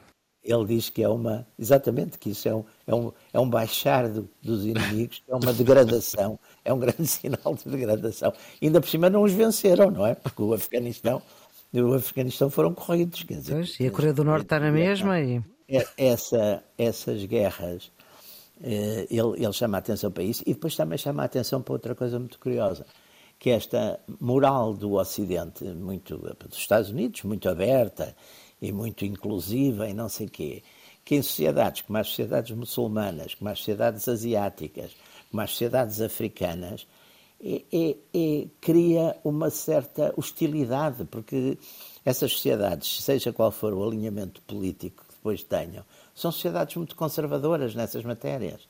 [0.42, 4.08] ele diz que é uma, exatamente, que isso é um, é um, é um baixar
[4.08, 8.32] do, dos inimigos, é uma degradação, é um grande sinal de degradação.
[8.60, 10.14] ainda por cima não os venceram, não é?
[10.14, 11.22] Porque o Afeganistão,
[11.72, 13.22] o Afeganistão foram corridos.
[13.22, 15.42] Quer dizer, pois, e a Coreia do Norte está na mesma e...
[15.68, 17.92] É, essa, essas guerras,
[18.60, 21.74] eh, ele, ele chama a atenção para isso e depois também chama a atenção para
[21.74, 22.84] outra coisa muito curiosa,
[23.38, 28.16] que é esta moral do Ocidente, muito dos Estados Unidos, muito aberta
[28.60, 30.62] e muito inclusiva e não sei quê,
[31.04, 34.92] que em sociedades como as sociedades muçulmanas, como as sociedades asiáticas,
[35.30, 36.86] como as sociedades africanas,
[37.42, 41.56] é, é, é, cria uma certa hostilidade, porque
[42.04, 47.74] essas sociedades, seja qual for o alinhamento político que depois tenham, são sociedades muito conservadoras
[47.74, 48.60] nessas matérias.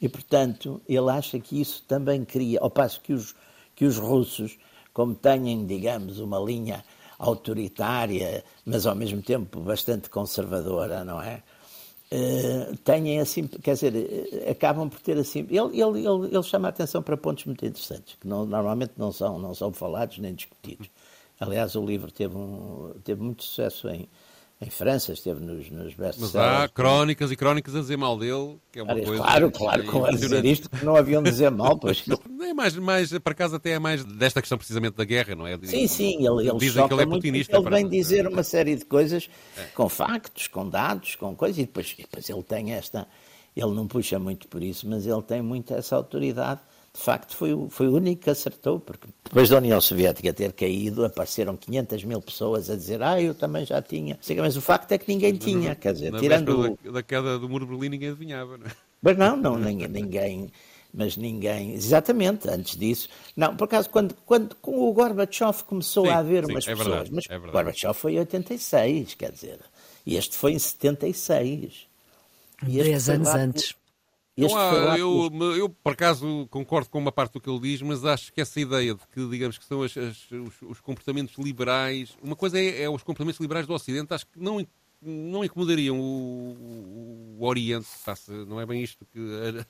[0.00, 3.34] E, portanto, ele acha que isso também cria, ao passo que os,
[3.74, 4.56] que os russos,
[4.92, 6.84] como têm, digamos, uma linha
[7.18, 11.42] autoritária, mas ao mesmo tempo bastante conservadora, não é?
[12.12, 15.40] Uh, têm assim, quer dizer, eh, acabam por ter assim.
[15.40, 19.10] Ele, ele, ele, ele chama a atenção para pontos muito interessantes, que não, normalmente não
[19.10, 20.88] são, não são falados nem discutidos.
[21.40, 24.08] Aliás, o livro teve, um, teve muito sucesso em,
[24.58, 28.56] em França, esteve nos, nos best Mas há crónicas e crónicas a dizer mal dele,
[28.72, 29.22] que é uma claro, coisa.
[29.22, 32.04] Claro, claro, como a dizer isto, que não haviam de dizer mal, pois.
[32.46, 35.58] É mais, mais, para casa até é mais desta questão precisamente da guerra, não é?
[35.64, 37.56] Sim, sim, ele, ele Dizem que ele é putinista.
[37.56, 39.64] Ele vem dizer uma série de coisas é.
[39.74, 43.08] com factos, com dados, com coisas, e depois, e depois ele tem esta.
[43.54, 46.60] Ele não puxa muito por isso, mas ele tem muito essa autoridade
[46.96, 50.52] de facto foi o, foi o único que acertou, porque depois da União Soviética ter
[50.52, 54.18] caído, apareceram 500 mil pessoas a dizer, ah, eu também já tinha.
[54.38, 56.76] Mas o facto é que ninguém tinha, quer dizer, Na tirando...
[56.82, 58.70] Da, da, queda do muro de Berlim ninguém adivinhava, não é?
[59.02, 60.52] Mas não, não, ninguém, ninguém
[60.94, 63.10] mas ninguém, exatamente, antes disso.
[63.36, 66.70] Não, por acaso, quando, quando com o Gorbachev começou sim, a haver sim, umas é
[66.70, 69.58] pessoas, verdade, mas é o Gorbachev foi em 86, quer dizer,
[70.06, 71.86] e este foi em 76.
[72.66, 73.74] E Dez anos lá, antes.
[74.36, 78.04] Não há, eu, eu, por acaso, concordo com uma parte do que ele diz, mas
[78.04, 82.18] acho que essa ideia de que, digamos, que são as, as, os, os, comportamentos liberais.
[82.22, 84.64] Uma coisa é, é, os comportamentos liberais do Ocidente, acho que não,
[85.00, 87.88] não incomodariam o, o Oriente.
[88.46, 89.18] Não é bem isto que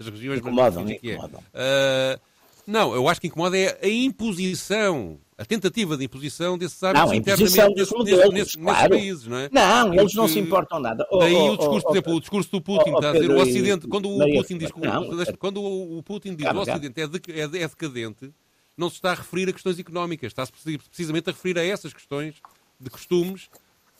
[0.00, 0.40] as regiões.
[0.40, 1.16] Incomodam, que é.
[1.16, 2.20] Uh,
[2.66, 7.14] não, eu acho que incomoda é a imposição a tentativa de imposição desses hábitos não,
[7.14, 8.74] internamente nesses, modelos, nesses, claro.
[8.74, 9.50] nesses, países, não é?
[9.52, 11.06] Não, eles Porque não se importam nada.
[11.10, 13.30] Oh, daí oh, o discurso, oh, por exemplo, o discurso do Putin está a dizer
[13.30, 17.20] o Ocidente, quando o Putin diz, não, quando o Putin diz o Ocidente é, de,
[17.32, 18.32] é, é decadente,
[18.76, 22.36] não se está a referir a questões económicas, está-se precisamente a referir a essas questões
[22.80, 23.50] de costumes,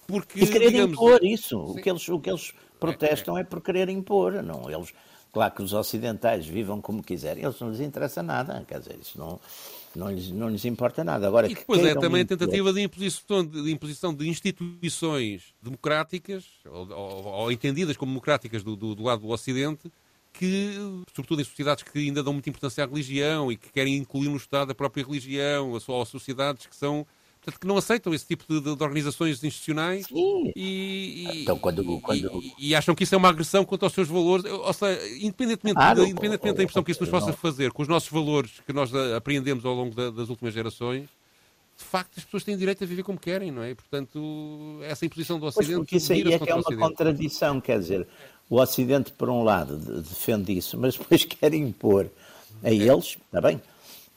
[0.07, 1.59] porque, e querer digamos, impor isso.
[1.59, 3.43] O que, eles, o que eles protestam é, é.
[3.43, 4.93] é por querer impor, não, eles...
[5.37, 9.19] Claro que os ocidentais vivam como quiserem, eles não lhes interessa nada, quer dizer, isso
[9.19, 9.39] não,
[9.95, 11.27] não lhes, não lhes importa nada.
[11.27, 16.91] Agora, e depois é também a tentativa de imposição de, imposição de instituições democráticas, ou,
[16.91, 19.93] ou, ou entendidas como democráticas do, do, do, lado do Ocidente,
[20.33, 20.73] que,
[21.15, 24.39] sobretudo em sociedades que ainda dão muita importância à religião e que querem incluir no
[24.39, 27.07] Estado a própria religião, ou sociedades que são
[27.47, 32.01] portanto, que não aceitam esse tipo de, de, de organizações institucionais e, e, então, quando,
[32.01, 32.43] quando...
[32.43, 34.45] E, e, acham que isso é uma agressão contra os seus valores.
[34.45, 38.51] Ou seja, independentemente, independentemente da impressão que isso nos possa fazer com os nossos valores
[38.67, 41.09] que nós apreendemos ao longo da, das últimas gerações,
[41.79, 43.71] de facto as pessoas têm direito a viver como querem, não é?
[43.71, 45.75] E, portanto, essa imposição do Ocidente.
[45.75, 48.09] Pois porque isso aí é que é uma contradição, quer dizer,
[48.51, 52.11] o Ocidente, por um lado, defende isso, mas depois quer impor
[52.65, 53.61] a eles, está bem?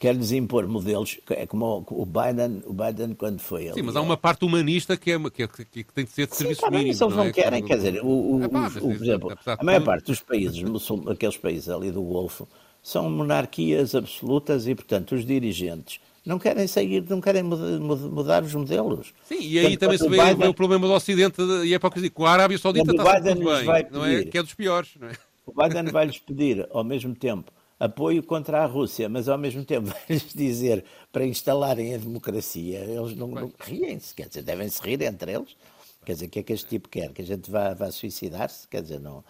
[0.00, 3.74] Quer-lhes impor modelos, é como o Biden, o Biden quando foi ali.
[3.74, 6.34] Sim, mas há uma parte humanista que, é, que, é, que tem de ser de
[6.34, 6.90] Sim, serviço tá mínimo.
[6.90, 7.32] Isso eles não, é?
[7.32, 10.64] querem, quer dizer, o, o, é, pá, o, por exemplo, a maior parte dos países,
[11.06, 12.48] aqueles países ali do Golfo,
[12.82, 19.12] são monarquias absolutas e, portanto, os dirigentes não querem seguir, não querem mudar, os modelos.
[19.24, 21.90] Sim, e aí Portanto, também se vê Biden, o problema do Ocidente e é para
[21.90, 24.24] dizer, com a Arábia Saudita está tudo bem, vai pedir, não é?
[24.24, 24.90] Que é dos piores.
[24.98, 25.12] Não é?
[25.44, 29.88] O Biden vai-lhes pedir, ao mesmo tempo, apoio contra a Rússia, mas ao mesmo tempo
[30.08, 32.78] vai-lhes dizer para instalarem a democracia.
[32.80, 35.56] Eles não, não riem-se, quer dizer, devem se rir entre eles.
[36.04, 37.12] Quer dizer, o que é que este tipo quer?
[37.12, 38.68] Que a gente vá, vá suicidar-se?
[38.68, 39.24] Quer dizer, não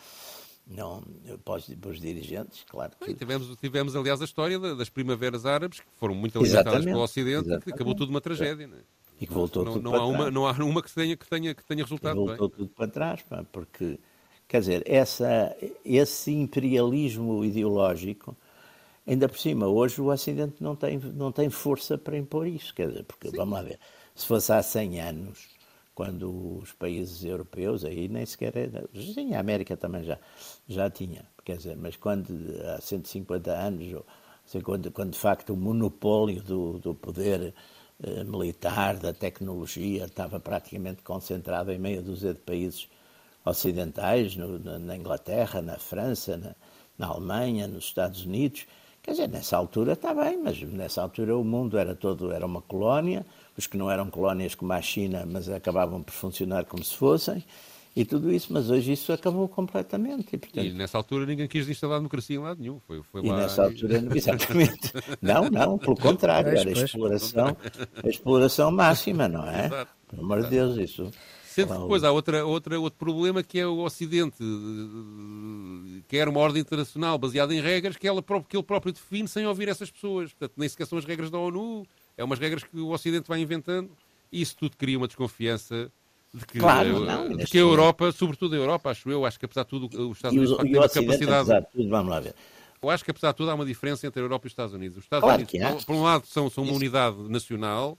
[0.70, 1.02] não,
[1.44, 2.92] para os, para os dirigentes, claro.
[3.00, 3.12] Que...
[3.12, 7.64] tivemos, tivemos, aliás, a história das primaveras árabes, que foram muito alimentadas pelo Ocidente, exatamente.
[7.64, 8.68] que acabou tudo uma tragédia.
[8.68, 8.80] Não é?
[9.20, 10.20] E que voltou não, tudo não para há trás.
[10.20, 12.58] Uma, não há uma que tenha, que tenha, que tenha resultado e voltou bem.
[12.58, 13.98] tudo para trás, pá, porque,
[14.50, 18.36] quer dizer, essa, esse imperialismo ideológico,
[19.06, 22.88] ainda por cima, hoje o Ocidente não tem, não tem força para impor isso, quer
[22.88, 23.36] dizer, porque, Sim.
[23.36, 23.78] vamos lá ver,
[24.12, 25.48] se fosse há 100 anos
[25.94, 30.18] quando os países europeus, aí nem sequer era, sim, a América também já,
[30.66, 32.34] já tinha, quer dizer, mas quando
[32.74, 34.02] há 150 anos,
[34.44, 37.54] assim, quando, quando de facto o monopólio do, do poder
[38.02, 42.88] eh, militar, da tecnologia, estava praticamente concentrado em meia dúzia de países
[43.44, 46.54] ocidentais, no, na, Inglaterra, na França, na,
[46.98, 48.66] na Alemanha, nos Estados Unidos,
[49.02, 52.60] Quer dizer, nessa altura está bem, mas nessa altura o mundo era todo, era uma
[52.60, 53.24] colónia,
[53.56, 57.42] os que não eram colónias como a China, mas acabavam por funcionar como se fossem,
[57.96, 60.28] e tudo isso, mas hoje isso acabou completamente.
[60.34, 60.64] E, portanto...
[60.64, 62.78] e nessa altura ninguém quis instalar democracia em lado nenhum.
[62.86, 63.38] Foi, foi e lá...
[63.38, 64.92] nessa altura, exatamente.
[65.20, 67.56] não, não, pelo contrário, era a exploração,
[68.04, 69.66] a exploração máxima, não é?
[69.66, 69.92] Exato.
[70.08, 71.10] Pelo amor de Deus, isso.
[71.60, 76.40] Sendo que depois há outra, outra, outro problema que é o Ocidente eh, quer uma
[76.40, 80.32] ordem internacional baseada em regras que, ela, que ele próprio define sem ouvir essas pessoas.
[80.32, 81.86] Portanto, nem sequer são as regras da ONU,
[82.16, 83.90] é umas regras que o Ocidente vai inventando
[84.32, 85.90] e isso tudo cria uma desconfiança
[86.32, 89.44] de que, claro, não, de que a Europa, sobretudo a Europa, acho eu, acho que
[89.44, 91.66] apesar de tudo os Estados Unidos têm uma capacidade.
[91.72, 92.34] Tudo, vamos lá ver.
[92.80, 94.72] Eu acho que apesar de tudo há uma diferença entre a Europa e os Estados
[94.72, 94.96] Unidos.
[94.98, 97.98] Os Estados claro Unidos, por um lado, são, são uma unidade nacional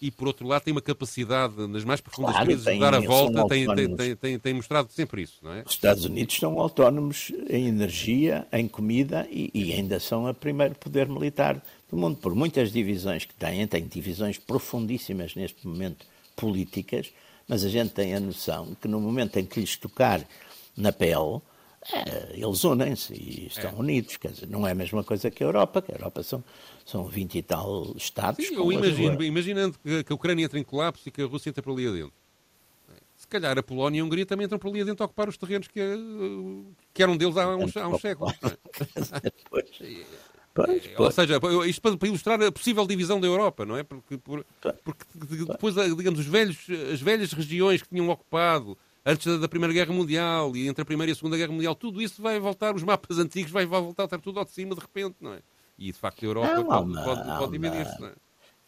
[0.00, 3.00] e, por outro lado, tem uma capacidade nas mais profundas claro, crises de dar a
[3.00, 5.62] volta, tem, tem, tem, tem, mostrado sempre isso, não é?
[5.66, 10.74] Os Estados Unidos são autónomos em energia, em comida e, e ainda são o primeiro
[10.74, 12.16] poder militar do mundo.
[12.16, 17.12] Por muitas divisões que têm, têm divisões profundíssimas neste momento políticas,
[17.46, 20.26] mas a gente tem a noção que no momento em que lhes tocar
[20.74, 21.40] na pele,
[21.88, 23.74] é, eles unem-se e estão é.
[23.74, 24.16] unidos.
[24.16, 26.44] Quer dizer, não é a mesma coisa que a Europa, que a Europa são,
[26.84, 28.46] são 20 e tal Estados.
[28.46, 31.62] Sim, eu imagino, imaginando que, a Ucrânia entra em colapso e que a Rússia entra
[31.62, 32.12] por ali adentro.
[33.16, 35.36] Se calhar a Polónia e a Hungria também entram por ali adentro a ocupar os
[35.36, 35.80] terrenos que,
[36.92, 38.32] que eram deles há uns, há uns séculos.
[39.50, 39.70] Pois,
[40.54, 40.82] pois.
[40.98, 43.82] Ou seja, isto para, para, ilustrar a possível divisão da Europa, não é?
[43.82, 44.44] Porque, por,
[44.84, 45.04] porque
[45.46, 46.58] depois, digamos, os velhos,
[46.92, 48.76] as velhas regiões que tinham ocupado
[49.10, 52.00] antes da Primeira Guerra Mundial e entre a Primeira e a Segunda Guerra Mundial, tudo
[52.00, 54.74] isso vai voltar, os mapas antigos vai, vai voltar a estar tudo ao de cima
[54.74, 55.40] de repente, não é?
[55.78, 58.12] E de facto a Europa não, pode, uma, pode, pode dividir-se, não é?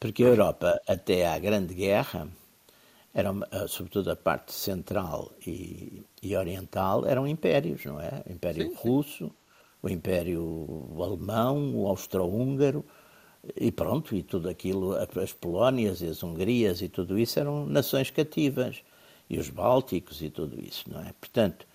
[0.00, 2.28] Porque a Europa, até à Grande Guerra,
[3.14, 8.22] era, eh, sobretudo a parte central e, e oriental, eram impérios, não é?
[8.26, 9.32] O Império sim, Russo, sim.
[9.80, 12.84] o Império Alemão, o Austro-Húngaro,
[13.56, 18.10] e pronto, e tudo aquilo, as Polónias e as Hungrias e tudo isso eram nações
[18.10, 18.82] cativas
[19.28, 21.12] e os Bálticos e tudo isso, não é?
[21.20, 21.66] Portanto,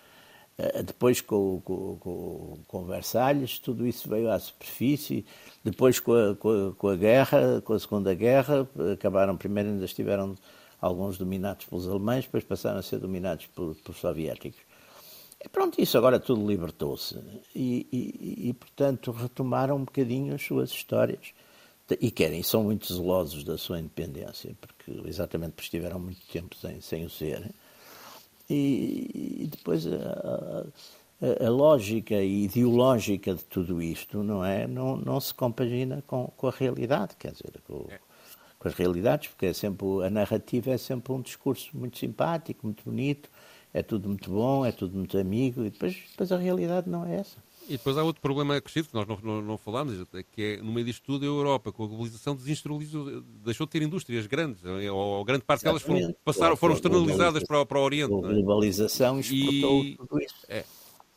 [0.58, 5.24] eh, depois com, com, com, Versalhes, tudo isso veio à superfície,
[5.64, 9.84] depois com a, com a, com a guerra, com a Segunda Guerra, acabaram, primeiro ainda
[9.84, 10.34] estiveram
[10.80, 14.60] alguns dominados pelos alemães, depois passaram a ser dominados pelos soviéticos.
[15.44, 17.16] E pronto, isso agora tudo libertou-se.
[17.54, 21.32] E, e, e, portanto, retomaram um bocadinho as suas histórias
[22.00, 26.80] e querem, são muito zelosos da sua independência, porque exatamente porque estiveram muito tempo sem,
[26.80, 27.50] sem o ser.
[28.48, 30.64] E, e depois a,
[31.20, 36.46] a, a, lógica ideológica de tudo isto não é não, não se compagina com, com
[36.46, 37.98] a realidade, quer dizer, com, é.
[38.58, 42.84] com as realidades, porque é sempre a narrativa é sempre um discurso muito simpático, muito
[42.84, 43.30] bonito,
[43.72, 47.16] é tudo muito bom, é tudo muito amigo, e depois, depois a realidade não é
[47.16, 47.47] essa.
[47.68, 49.94] E depois há outro problema acrescido que nós não, não, não falámos,
[50.32, 53.82] que é, no meio disto tudo, a Europa, com a globalização, desindustrializou, deixou de ter
[53.82, 58.14] indústrias grandes, ou, grande parte delas foram, passaram, foram externalizadas para, para o Oriente.
[58.14, 58.20] A é?
[58.20, 60.34] globalização exportou e, tudo isso.
[60.48, 60.64] É.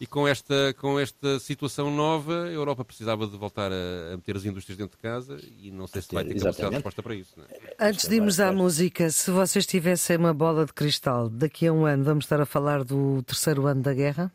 [0.02, 4.36] E com esta, com esta situação nova, a Europa precisava de voltar a, a meter
[4.36, 7.14] as indústrias dentro de casa e não sei se vai ter capacidade de resposta para
[7.14, 7.36] isso.
[7.39, 7.76] É?
[7.88, 11.86] Antes de irmos à música, se vocês tivessem uma bola de cristal, daqui a um
[11.86, 14.34] ano vamos estar a falar do terceiro ano da guerra?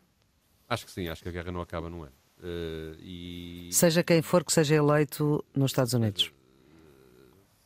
[0.69, 2.13] Acho que sim, acho que a guerra não acaba num ano.
[2.39, 3.69] Uh, e...
[3.71, 6.31] Seja quem for que seja eleito nos Estados Unidos.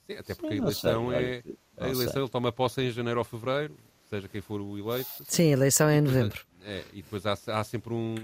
[0.08, 1.43] Sim, até porque sim, a eleição sei, é.
[1.78, 3.76] A eleição ele toma posse em janeiro ou fevereiro,
[4.10, 5.10] seja quem for o eleito.
[5.28, 6.45] Sim, a eleição é em novembro.
[6.64, 8.16] É, e depois há, há sempre um,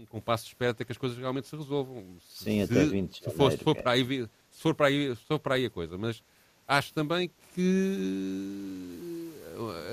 [0.00, 2.04] um compasso de espera até que as coisas realmente se resolvam.
[2.26, 5.22] Sim, se, até 20 se, for, se, for para aí, se, for para aí, se
[5.22, 5.98] for para aí a coisa.
[5.98, 6.22] Mas
[6.66, 9.30] acho também que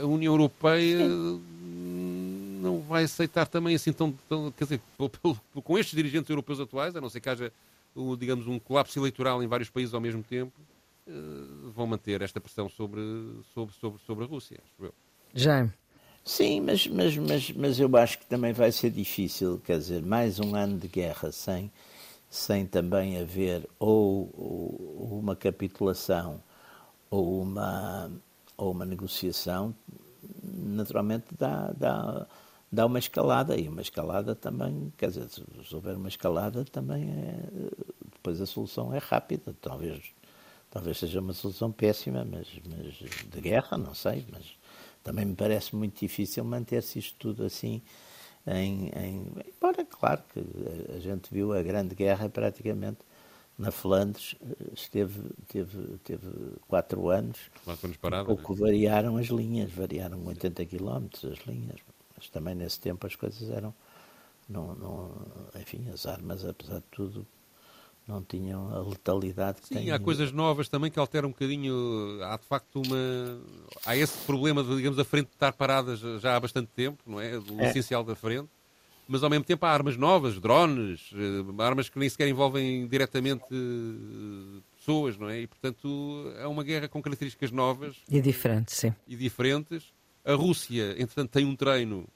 [0.02, 1.42] a União Europeia Sim.
[2.64, 4.82] Não vai aceitar também assim tão, tão quer dizer,
[5.64, 7.52] com estes dirigentes europeus atuais, a não ser que haja,
[8.18, 10.54] digamos, um colapso eleitoral em vários países ao mesmo tempo,
[11.06, 11.12] eh,
[11.76, 13.02] vão manter esta pressão sobre,
[13.54, 14.94] sobre, sobre, sobre a Rússia, acho eu.
[15.34, 15.72] Jaime.
[16.24, 20.40] Sim, mas, mas, mas, mas eu acho que também vai ser difícil, quer dizer, mais
[20.40, 21.70] um ano de guerra sem,
[22.30, 26.42] sem também haver ou, ou uma capitulação
[27.10, 28.10] ou uma,
[28.56, 29.76] ou uma negociação,
[30.42, 32.26] naturalmente dá, dá,
[32.74, 37.70] dá uma escalada e uma escalada também, quer dizer, se houver uma escalada também é,
[38.12, 40.02] depois a solução é rápida, talvez,
[40.72, 42.96] talvez seja uma solução péssima, mas, mas
[43.30, 44.58] de guerra, não sei, mas
[45.04, 47.80] também me parece muito difícil manter-se isto tudo assim.
[48.48, 50.44] Em, em, embora, claro, que
[50.96, 53.00] a gente viu a Grande Guerra praticamente
[53.56, 54.36] na Flandres,
[54.74, 56.28] esteve, teve, teve
[56.68, 57.38] quatro anos.
[57.64, 58.62] Quatro anos parado, um pouco né?
[58.62, 61.80] variaram as linhas, variaram 80 km as linhas,
[62.24, 63.74] mas também nesse tempo as coisas eram.
[64.48, 65.12] Não, não,
[65.60, 67.26] enfim, as armas, apesar de tudo,
[68.08, 69.92] não tinham a letalidade que Sim, têm.
[69.92, 72.20] há coisas novas também que alteram um bocadinho.
[72.24, 73.42] Há de facto uma.
[73.86, 77.40] Há esse problema de, digamos, a frente estar parada já há bastante tempo, não é?
[77.40, 77.70] Do é.
[77.70, 78.50] essencial da frente.
[79.06, 83.44] Mas ao mesmo tempo há armas novas, drones, eh, armas que nem sequer envolvem diretamente
[83.52, 85.42] eh, pessoas, não é?
[85.42, 87.98] E portanto é uma guerra com características novas.
[88.10, 88.96] E diferentes, sim.
[89.06, 89.93] E diferentes.
[90.26, 92.08] A Rússia, entretanto, tem um treino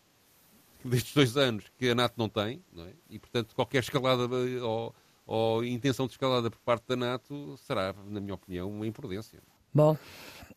[0.84, 2.94] destes dois anos que a NATO não tem, não é?
[3.10, 4.28] E portanto qualquer escalada
[4.64, 4.96] ou
[5.28, 9.40] ou intenção de escalada por parte da NATO será, na minha opinião, uma imprudência.
[9.74, 9.98] Bom,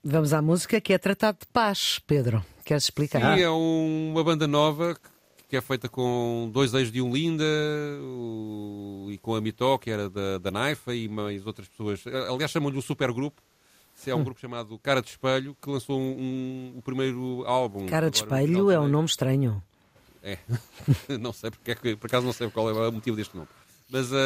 [0.02, 2.44] vamos à música que é Tratado de Paz, Pedro.
[2.64, 3.36] Queres explicar?
[3.36, 4.96] Sim, é um, uma banda nova
[5.48, 7.44] que é feita com dois ex de um Linda
[8.00, 12.04] o, e com a Mitó, que era da, da Naifa, e mais outras pessoas.
[12.06, 13.42] Aliás, chamam-lhe o supergrupo.
[14.08, 14.24] É um hum.
[14.24, 17.86] grupo chamado Cara de Espelho, que lançou um, um, o primeiro álbum.
[17.86, 19.62] Cara de Espelho é um nome estranho.
[20.22, 20.38] É,
[21.20, 23.48] não sei porque é que, por acaso não sei qual é o motivo deste nome.
[23.90, 24.16] Mas uh,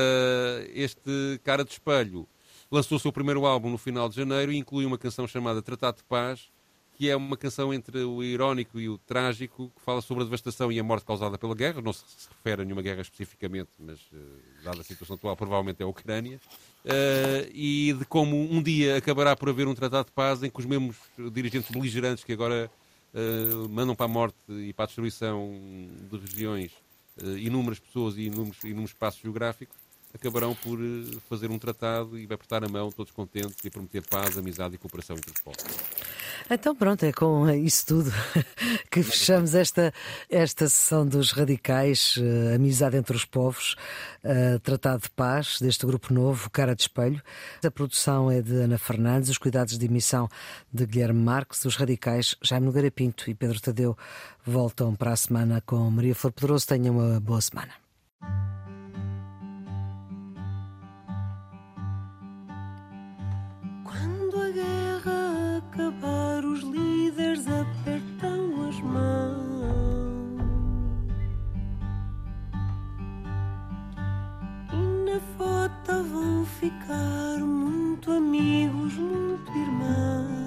[0.75, 2.29] este cara de espelho
[2.71, 5.99] lançou o seu primeiro álbum no final de janeiro e inclui uma canção chamada Tratado
[5.99, 6.51] de Paz,
[6.97, 10.71] que é uma canção entre o irónico e o trágico, que fala sobre a devastação
[10.71, 11.83] e a morte causada pela guerra.
[11.83, 15.85] Não se refere a nenhuma guerra especificamente, mas, uh, dada a situação atual, provavelmente é
[15.85, 16.41] a Ucrânia.
[16.85, 20.61] Uh, e de como um dia acabará por haver um tratado de paz em que
[20.61, 20.97] os mesmos
[21.33, 22.71] dirigentes beligerantes que agora
[23.13, 25.53] uh, mandam para a morte e para a destruição
[26.11, 26.73] de regiões
[27.39, 29.84] inúmeras pessoas e inúmeros, inúmeros espaços geográficos
[30.15, 34.03] acabarão por uh, fazer um tratado e vai apertar a mão, todos contentes, e prometer
[34.03, 35.65] paz, amizade e cooperação entre os povos.
[36.51, 38.13] Então pronto, é com isso tudo
[38.91, 39.93] que fechamos esta,
[40.29, 43.77] esta sessão dos radicais, uh, amizade entre os povos,
[44.25, 47.23] uh, tratado de paz, deste grupo novo, Cara de Espelho.
[47.65, 50.29] A produção é de Ana Fernandes, os cuidados de emissão
[50.73, 53.97] de Guilherme Marques, os radicais Jaime Nogueira Pinto e Pedro Tadeu
[54.45, 56.67] voltam para a semana com Maria Flor Pedroso.
[56.67, 57.84] Tenham uma boa semana.
[76.65, 80.44] Ficar muito amigos, muito irmãos.